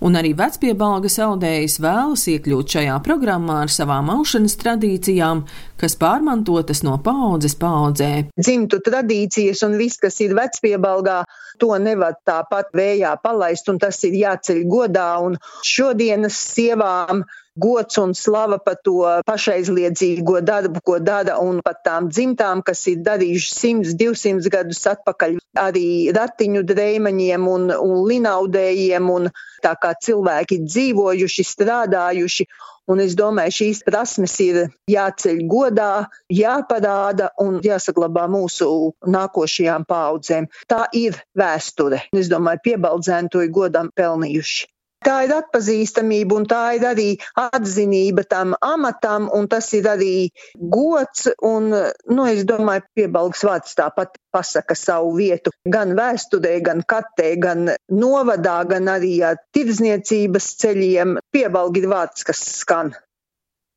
un 0.00 0.16
arī 0.16 0.30
vecpiebalgas 0.38 1.18
audējas 1.20 1.76
vēlas 1.84 2.24
iekļūt 2.32 2.76
šajā 2.76 2.94
programmā 3.04 3.58
ar 3.66 3.74
savām 3.74 4.08
aušanas 4.14 4.56
tradīcijām, 4.62 5.44
kas 5.76 5.98
pārmantotas 6.00 6.80
no 6.86 6.96
paudzes 7.04 7.58
paudzē. 7.60 8.10
Dzimtu 8.40 8.80
tradīcijas 8.88 9.60
un 9.68 9.76
viss, 9.76 10.00
kas 10.00 10.16
ir 10.24 10.32
vecpiebalgā, 10.38 11.20
to 11.60 11.76
nevar 11.76 12.16
tāpat 12.24 12.72
vējā 12.72 13.12
palaist, 13.20 13.68
un 13.68 13.84
tas 13.84 14.00
ir 14.08 14.16
jāceļ 14.16 14.64
godā, 14.64 15.10
un 15.28 15.36
šodienas 15.60 16.40
sievām 16.56 17.26
gods 17.56 17.98
un 17.98 18.14
slava 18.14 18.58
par 18.58 18.76
to 18.84 18.98
pašaizliedzīgo 19.26 20.40
darbu, 20.44 20.82
ko 20.84 20.98
dara, 20.98 21.38
un 21.40 21.60
pat 21.64 21.82
tām 21.86 22.08
dzimtām, 22.10 22.62
kas 22.66 22.86
ir 22.90 23.02
darījuši 23.06 23.54
100, 23.54 23.94
200 24.00 24.52
gadus 24.52 24.82
atpakaļ, 24.90 25.38
arī 25.60 25.88
ratiņu 26.14 26.64
drēmaņiem 26.66 27.48
un, 27.48 27.70
un 27.74 28.04
linaudējiem, 28.10 29.10
un 29.16 29.30
tā 29.64 29.74
kā 29.80 29.94
cilvēki 30.06 30.62
dzīvojuši, 30.66 31.48
strādājuši. 31.54 32.48
Un 32.92 33.00
es 33.00 33.14
domāju, 33.16 33.54
šīs 33.56 33.78
prasmes 33.86 34.34
ir 34.44 34.58
jāceļ 34.92 35.38
godā, 35.48 36.04
jāparāda 36.28 37.30
un 37.40 37.56
jāsaglabā 37.64 38.26
mūsu 38.28 38.68
nākošajām 39.08 39.86
paudzēm. 39.88 40.50
Tā 40.68 40.82
ir 40.92 41.16
vēsture. 41.32 42.02
Es 42.12 42.28
domāju, 42.28 42.60
piebaldzēni 42.68 43.32
to 43.32 43.40
ir 43.46 43.54
godam 43.56 43.88
pelnījuši. 43.96 44.73
Tā 45.04 45.16
ir 45.26 45.34
atpazīstamība 45.36 46.36
un 46.38 46.46
tā 46.48 46.62
ir 46.78 46.86
arī 46.88 47.08
atzinība 47.40 48.24
tam 48.28 48.54
amatam, 48.64 49.28
un 49.36 49.48
tas 49.52 49.68
ir 49.76 49.88
arī 49.90 50.14
gods. 50.56 51.28
Un, 51.44 51.68
nu, 51.70 52.26
es 52.30 52.44
domāju, 52.48 52.86
piebalgs 52.96 53.44
vārds 53.44 53.76
tāpat 53.78 54.16
pasaka 54.34 54.76
savu 54.78 55.14
vietu 55.18 55.52
gan 55.68 55.92
vēsturē, 55.98 56.56
gan 56.64 56.80
katē, 56.88 57.34
gan 57.40 57.68
novadā, 57.92 58.60
gan 58.70 58.88
arī 58.96 59.16
ar 59.28 59.40
tirdzniecības 59.56 60.48
ceļiem. 60.62 61.18
Piebalgi 61.34 61.84
ir 61.84 61.90
vārds, 61.92 62.24
kas 62.24 62.40
skan. 62.62 62.94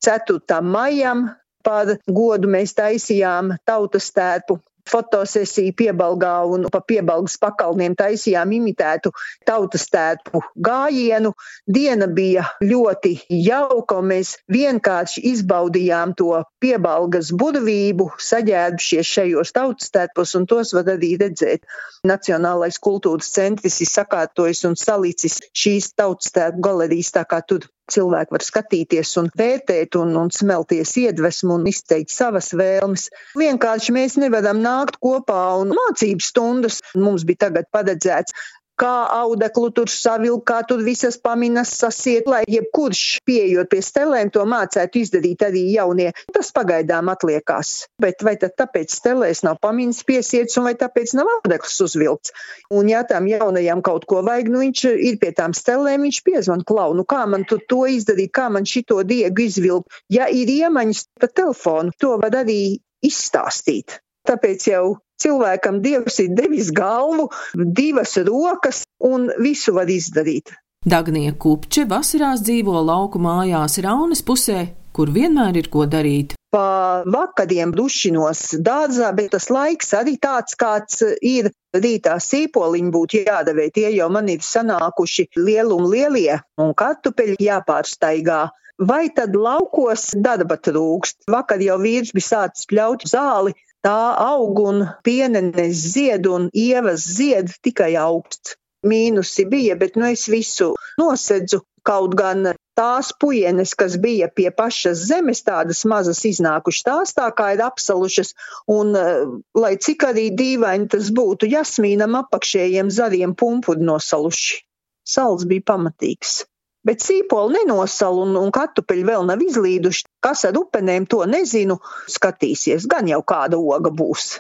4. 0.06 0.62
maijam 0.62 1.28
par 1.66 1.98
godu 2.08 2.48
mēs 2.48 2.76
taisījām 2.78 3.56
tautas 3.68 4.12
tērpu 4.16 4.60
fotosesiju 4.88 5.76
piebalgā 5.78 6.34
un 6.50 6.67
pa 6.71 6.82
piebalgas 6.82 7.38
pakalniem 7.41 7.95
taisījām 8.00 8.54
imitētu 8.58 9.12
tautas 9.47 9.88
tērpu 9.93 10.41
gājienu. 10.67 11.34
Diena 11.67 12.08
bija 12.08 12.45
ļoti 12.63 13.13
jauka, 13.47 14.00
un 14.02 14.12
mēs 14.13 14.36
vienkārši 14.52 15.23
izbaudījām 15.34 16.15
to 16.17 16.41
piebalgas 16.63 17.32
burvību, 17.36 18.10
saģērbušies 18.30 19.13
šajos 19.17 19.56
tautas 19.56 19.93
tērpos, 19.93 20.36
un 20.39 20.50
tos 20.50 20.73
var 20.78 20.93
arī 20.97 21.15
redzēt. 21.21 21.65
Nacionālais 22.08 22.80
kultūras 22.80 23.32
centrs 23.34 23.82
ir 23.84 23.91
sakārtojis 23.91 24.65
un 24.69 24.78
salicis 24.80 25.41
šīs 25.54 25.93
tautas 25.97 26.34
tērpu 26.36 26.63
galerijas, 26.69 27.13
tā 27.15 27.28
kā 27.28 27.41
tur 27.45 27.67
cilvēki 27.93 28.36
var 28.36 28.45
skatīties 28.45 29.13
un 29.21 29.30
vērtēt 29.38 29.97
un, 30.00 30.13
un 30.19 30.32
smelties 30.34 30.93
iedvesmu 31.04 31.58
un 31.58 31.67
izteikt 31.71 32.13
savas 32.13 32.52
vēlmes. 32.58 33.10
Vienkārši 33.39 33.95
mēs 33.95 34.17
nevaram 34.21 34.62
nākt 34.63 35.00
kopā 35.04 35.41
un 35.62 35.73
mācības 35.78 36.32
stundas 36.34 36.82
mums 36.95 37.26
bija 37.28 37.47
tagad 37.47 37.71
paredzēts 37.73 38.36
kā 38.80 38.94
audeklu 39.18 39.72
tur 39.74 39.90
savilkt, 39.92 40.46
kā 40.48 40.62
tur 40.68 40.84
visas 40.86 41.18
paminas 41.22 41.72
sasiet, 41.82 42.28
lai 42.30 42.44
jebkurš 42.48 43.04
pieejot 43.28 43.70
pie 43.72 43.82
stelēm 43.84 44.32
to 44.34 44.46
mācētu 44.48 45.02
izdarīt 45.02 45.44
arī 45.48 45.63
jaunie. 45.74 46.12
Tas 46.34 46.54
pagaidām 46.56 47.10
atliekās. 47.13 47.88
Bet 48.02 48.24
vai 48.26 48.38
tad 48.40 48.56
tāpēc 48.60 48.94
stelēs 48.94 49.44
nav 49.48 49.60
paminas 49.63 50.04
piesiets 50.08 50.58
un 50.60 50.70
vai 50.70 50.76
tāpēc 50.80 51.16
nav 51.18 51.32
audekls 51.40 51.80
uzvilkts? 51.88 52.34
Un 52.74 52.92
ja 52.92 53.04
tam 53.08 53.30
jaunajam 53.30 53.84
kaut 53.86 54.08
ko 54.10 54.22
vajag, 54.26 54.52
nu 54.54 54.63
viņš 54.66 54.86
ir 54.94 55.20
pie 55.22 55.34
tām 55.38 55.56
stelēm, 55.58 56.06
viņš 56.08 56.24
piezvan 56.28 56.66
klaunu, 56.68 57.06
kā 57.08 57.26
man 57.30 57.48
tu 57.50 57.60
to 57.60 57.86
izdarīt, 57.90 58.34
kā 58.36 58.50
man 58.54 58.68
šito 58.70 59.02
diegu 59.08 59.48
izvilkt. 59.48 60.04
Ja 60.13 60.30
ir 60.30 60.50
iemaņas 60.54 61.08
pa 61.20 61.32
telefonu, 61.32 61.96
to 61.98 62.18
var 62.22 62.44
arī 62.46 62.78
izstāstīt. 63.06 64.00
Tāpēc 64.28 64.70
jau 64.72 64.86
cilvēkam 65.22 65.82
Dievs 65.84 66.20
ir 66.24 66.34
devis 66.38 66.72
galvu, 66.76 67.30
divas 67.56 68.18
rokas 68.28 68.84
un 69.04 69.30
visu 69.42 69.74
var 69.78 69.90
izdarīt. 69.90 70.54
Dagnija 70.88 71.34
Kupče 71.36 71.88
vasarās 71.90 72.44
dzīvo 72.46 72.80
lauku 72.86 73.20
mājās 73.20 73.80
Raunas 73.84 74.22
pusē, 74.24 74.68
kur 74.96 75.10
vienmēr 75.13 75.58
ir 75.60 75.72
ko 75.74 75.86
darīt. 75.90 76.36
Pa 76.54 77.04
vakariem 77.04 77.74
dušinos 77.76 78.54
dārzā, 78.63 79.10
bet 79.18 79.34
tas 79.34 79.50
laiks 79.52 79.92
arī 79.98 80.16
tāds, 80.22 80.56
kāds 80.56 81.02
ir 81.20 81.50
rītā 81.76 82.16
sīpoliņi 82.24 82.94
būtu 82.94 83.26
jādevē. 83.28 83.68
Tie 83.76 83.90
jau 83.98 84.08
man 84.13 84.32
ir 84.32 84.46
sanākuši 84.46 85.28
lielumi 85.36 85.92
lielie 85.92 86.40
un 86.63 86.72
kartupeļi 86.78 87.36
jāpārstaigā. 87.50 88.46
Vai 88.78 89.08
tad 89.10 89.36
laukos 89.36 90.12
darba 90.22 90.56
trūkst? 90.62 91.26
Vakar 91.34 91.62
jau 91.66 91.80
vīrs 91.82 92.13
bija 92.13 92.30
sācis 92.30 92.70
pļaut 92.70 93.08
zāli, 93.10 93.56
tā 93.86 94.00
aug 94.24 94.60
un 94.63 94.86
pienenes 95.06 95.82
zied 95.94 96.28
un 96.32 96.50
ievas 96.54 97.06
zied 97.18 97.52
tikai 97.63 97.96
augsts. 98.02 98.56
Mīnusi 98.88 99.48
bija, 99.50 99.76
bet 99.76 99.98
nu 99.98 100.06
es 100.12 100.28
visu 100.30 100.76
nosedzu. 101.02 101.63
Kaut 101.88 102.18
gan 102.20 102.50
tās 102.76 103.13
puienes, 103.16 103.72
kas 103.80 103.96
bija 104.04 104.28
pie 104.28 104.50
pašas 104.52 105.06
zemes, 105.08 105.40
tādas 105.48 105.86
mazas 105.88 106.20
iznākušas, 106.28 106.84
tās 106.84 107.16
tā 107.16 107.30
kā 107.38 107.54
ir 107.56 107.63
apsalušas, 107.63 108.34
un 108.68 108.92
eh, 109.00 109.24
lai 109.56 109.72
cik 109.86 110.04
arī 110.10 110.28
dīvaini 110.36 110.92
tas 110.92 111.08
būtu, 111.16 111.48
jasmīnam 111.48 112.20
apakšējiem 112.20 112.92
zariem 112.92 113.38
pumpudi 113.40 113.88
nosaluši. 113.88 114.60
Sals 115.08 115.48
bija 115.48 115.63
pamatīgs 115.72 116.42
bet 116.88 117.04
sīpoli 117.04 117.60
nenosal 117.60 118.23
un, 118.23 118.36
un 118.39 118.52
kartupeļi 118.56 119.06
vēl 119.12 119.28
nav 119.28 119.43
izlīduši. 119.43 120.08
Kas 120.23 120.45
ar 120.47 120.58
upenēm 120.60 121.08
to 121.12 121.23
nezinu, 121.30 121.80
skatīsies, 122.12 122.88
gan 122.89 123.10
jau 123.12 123.21
kāda 123.28 123.60
oga 123.60 123.93
būs. 123.93 124.38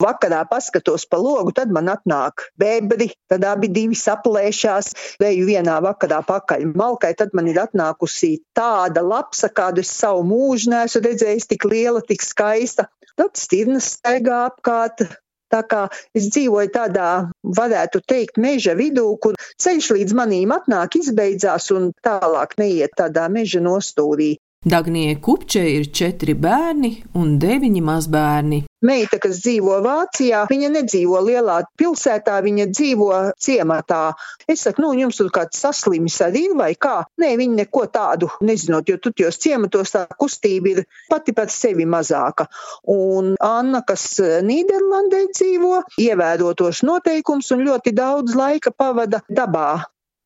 Vakarā 0.00 0.40
paskatos 0.48 1.04
pa 1.04 1.18
logu, 1.20 1.52
tad 1.52 1.72
man 1.76 1.90
atnāk 1.92 2.46
bebri, 2.60 3.10
tad 3.28 3.44
abi 3.44 3.68
divi 3.68 3.98
saplēšās, 4.00 4.94
veju 5.20 5.44
vienā 5.50 5.76
vakarā 5.84 6.22
pakaļ 6.24 6.64
malkai, 6.72 7.12
tad 7.18 7.36
man 7.36 7.50
ir 7.52 7.60
atnākusi 7.60 8.38
tāda 8.56 9.04
lapsa, 9.04 9.52
kādu 9.52 9.84
es 9.84 9.92
savu 9.92 10.24
mūžu 10.30 10.72
neesmu 10.72 11.04
redzējis, 11.04 11.50
tik 11.52 11.68
liela, 11.68 12.00
tik 12.00 12.24
skaista. 12.24 12.88
Tad 13.20 13.36
stirnas 13.36 13.90
staigā 13.98 14.46
apkārt, 14.48 15.04
Tā 15.50 15.62
kā 15.66 15.86
es 16.14 16.28
dzīvoju 16.30 16.70
tādā, 16.74 17.10
varētu 17.58 18.02
teikt, 18.06 18.38
meža 18.38 18.76
vidū, 18.78 19.06
kur 19.22 19.34
ceļš 19.58 19.90
līdz 19.96 20.16
manīm 20.18 20.54
atnāk, 20.54 20.96
izbeidzās 21.00 21.70
un 21.74 21.90
tālāk 22.06 22.54
neiet 22.60 22.94
tādā 22.98 23.26
meža 23.32 23.62
nostūrī. 23.64 24.36
Dagnie 24.60 25.14
Kupče 25.16 25.62
ir 25.74 25.86
četri 25.88 26.34
bērni 26.36 26.92
un 27.16 27.38
deviņi 27.40 27.80
mazbērni. 27.80 28.64
Meita, 28.80 29.18
kas 29.20 29.42
dzīvo 29.44 29.76
Vācijā, 29.84 30.46
viņa 30.48 30.70
nedzīvo 30.72 31.18
lielā 31.26 31.58
pilsētā, 31.76 32.38
viņa 32.46 32.66
dzīvo 32.72 33.10
ciematā. 33.36 34.00
Es 34.48 34.64
saku, 34.64 34.84
nu, 34.86 34.94
jums 34.96 35.20
tur 35.20 35.28
kāds 35.34 35.60
saslimis 35.60 36.16
arī 36.24 36.46
vai 36.56 36.72
kā? 36.80 36.94
Nē, 37.20 37.34
viņa 37.40 37.60
neko 37.60 37.84
tādu 37.92 38.30
nezinot, 38.40 38.88
jo 38.88 38.96
tur 38.96 39.12
tos 39.20 39.40
ciematos 39.42 39.92
tā 39.92 40.06
kustība 40.16 40.72
ir 40.72 40.82
pati 41.12 41.36
par 41.36 41.52
sevi 41.52 41.84
mazāka. 41.84 42.48
Un 42.88 43.34
Anna, 43.44 43.84
kas 43.84 44.06
Nīderlandē 44.48 45.26
dzīvo, 45.28 45.84
ievēro 46.00 46.54
tos 46.56 46.80
noteikums 46.86 47.52
un 47.52 47.66
ļoti 47.68 47.92
daudz 47.96 48.36
laika 48.38 48.72
pavada 48.72 49.20
dabā. 49.28 49.70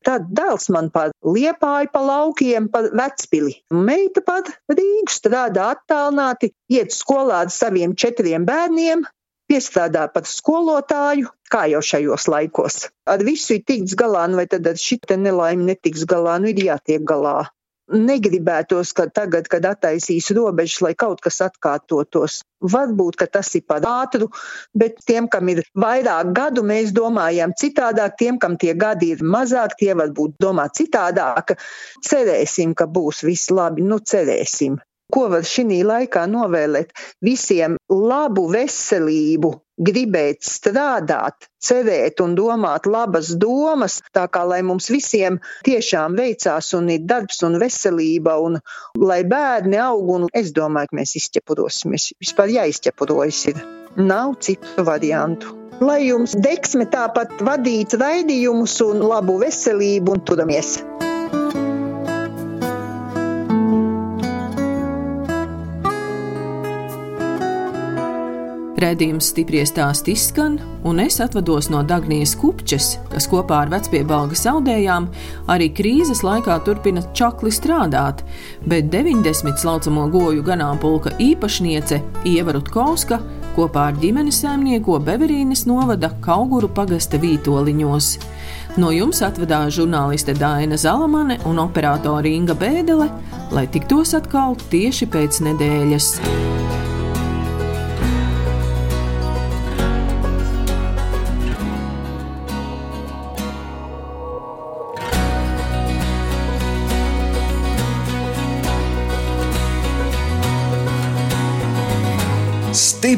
Tad 0.05 0.27
dēls 0.37 0.69
man 0.73 0.91
pa 0.93 1.07
liepāju 1.25 1.89
pa 1.93 2.01
laukiem, 2.05 2.69
pa 2.69 2.83
vecpili. 2.85 3.55
Meita 3.73 4.21
pat 4.25 4.51
Rīgu 4.69 5.09
strādā 5.09 5.71
attālināti, 5.73 6.51
iet 6.69 6.93
skolā 6.93 7.41
ar 7.45 7.53
saviem 7.53 7.95
četriem 7.97 8.45
bērniem, 8.45 9.01
piestrādā 9.49 10.05
par 10.13 10.29
skolotāju, 10.29 11.31
kā 11.49 11.65
jau 11.73 11.81
šajos 11.89 12.29
laikos. 12.29 12.77
Ar 13.09 13.25
visu 13.25 13.57
ir 13.57 13.65
tikts 13.65 13.97
galā, 13.97 14.27
nu 14.29 14.37
vai 14.41 14.45
tad 14.51 14.69
ar 14.69 14.77
šita 14.77 15.17
nelaimi 15.17 15.71
netiks 15.71 16.05
galā, 16.09 16.37
nu 16.41 16.53
ir 16.53 16.63
jātiek 16.69 17.05
galā 17.05 17.39
negribētos, 17.91 18.93
ka 18.97 19.05
tagad, 19.13 19.47
kad 19.51 19.65
attaisīs 19.69 20.31
robežas, 20.35 20.81
lai 20.81 20.93
kaut 20.97 21.21
kas 21.23 21.41
atkārtotos. 21.45 22.41
Varbūt, 22.65 23.17
ka 23.19 23.27
tas 23.29 23.51
ir 23.57 23.65
par 23.67 23.85
ātru, 23.85 24.29
bet 24.73 24.97
tiem, 25.05 25.27
kam 25.29 25.51
ir 25.53 25.61
vairāk 25.77 26.31
gadu, 26.33 26.63
mēs 26.65 26.95
domājam 26.95 27.53
citādāk, 27.53 28.17
tiem, 28.17 28.39
kam 28.41 28.57
tie 28.57 28.73
gadi 28.73 29.11
ir 29.13 29.21
mazāk, 29.21 29.77
tie 29.77 29.93
varbūt 29.93 30.39
domā 30.41 30.65
citādāk. 30.73 31.57
Cerēsim, 32.05 32.73
ka 32.73 32.89
būs 32.89 33.21
viss 33.27 33.53
labi, 33.53 33.85
nu 33.85 34.01
cerēsim. 34.01 34.79
Ko 35.13 35.27
var 35.29 35.45
šī 35.45 35.83
laikā 35.85 36.25
novēlēt? 36.25 36.95
Visiem 37.21 37.77
labu 37.91 38.47
veselību, 38.49 39.51
gribēt 39.77 40.43
strādāt, 40.45 41.49
cerēt 41.59 42.21
un 42.23 42.35
domāt 42.37 42.87
labas 42.87 43.33
domas, 43.39 43.99
tā 44.15 44.25
kā 44.31 44.45
lai 44.47 44.61
mums 44.63 44.87
visiem 44.91 45.39
tiešām 45.67 46.15
veicās 46.19 46.71
un 46.77 46.89
ir 46.93 47.03
darbs 47.07 47.43
un 47.47 47.59
veselība, 47.61 48.37
un 48.39 48.59
lai 49.01 49.23
bērni 49.27 49.79
aug, 49.81 50.13
un 50.17 50.29
es 50.33 50.53
domāju, 50.55 50.91
ka 50.91 51.01
mēs 51.01 51.15
izķepurosimies. 51.21 52.13
Vispār 52.23 52.55
jāizķepurojas 52.59 53.43
ir. 53.51 53.61
Nav 53.95 54.35
citu 54.43 54.83
variantu. 54.83 55.53
Lai 55.83 56.01
jums 56.05 56.35
deksme 56.39 56.87
tāpat 56.91 57.41
vadīt 57.43 57.95
raidījumus 57.99 58.79
un 58.85 59.03
labu 59.03 59.39
veselību 59.43 60.15
un 60.15 60.23
turamies! 60.27 60.77
Redījums 68.85 69.31
stipri 69.31 69.63
stāst 69.65 70.05
izskan, 70.11 70.59
un 70.85 70.99
es 71.01 71.15
atvados 71.23 71.71
no 71.73 71.79
Dagnijas 71.87 72.35
kupčes, 72.37 72.91
kas 73.09 73.25
kopā 73.31 73.63
ar 73.63 73.71
vecpiebalga 73.71 74.37
saudējām 74.37 75.07
arī 75.49 75.71
krīzes 75.73 76.21
laikā 76.25 76.59
turpina 76.67 77.01
čakli 77.17 77.49
strādāt, 77.53 78.21
bet 78.69 78.91
90 78.93 79.57
slaucamo 79.57 80.05
goju 80.13 80.43
ganāmpulka 80.45 81.15
īpašniece 81.17 82.01
Ieva 82.29 82.53
Rutkovska 82.59 83.17
kopā 83.55 83.87
ar 83.89 83.97
ģimenes 84.03 84.43
saimnieko 84.43 84.99
Beverīnes 85.01 85.65
novada 85.65 86.11
Kauguru 86.21 86.69
pagasta 86.69 87.17
vītoliņos. 87.21 88.11
No 88.77 88.91
jums 88.93 89.23
atvedās 89.25 89.73
žurnāliste 89.79 90.35
Dāna 90.37 90.77
Zalamane 90.77 91.39
un 91.49 91.63
operātore 91.63 92.35
Inga 92.35 92.53
Bēdele, 92.59 93.09
lai 93.55 93.65
tiktos 93.71 94.13
atkal 94.19 94.59
tieši 94.69 95.09
pēc 95.09 95.41
nedēļas. 95.47 96.54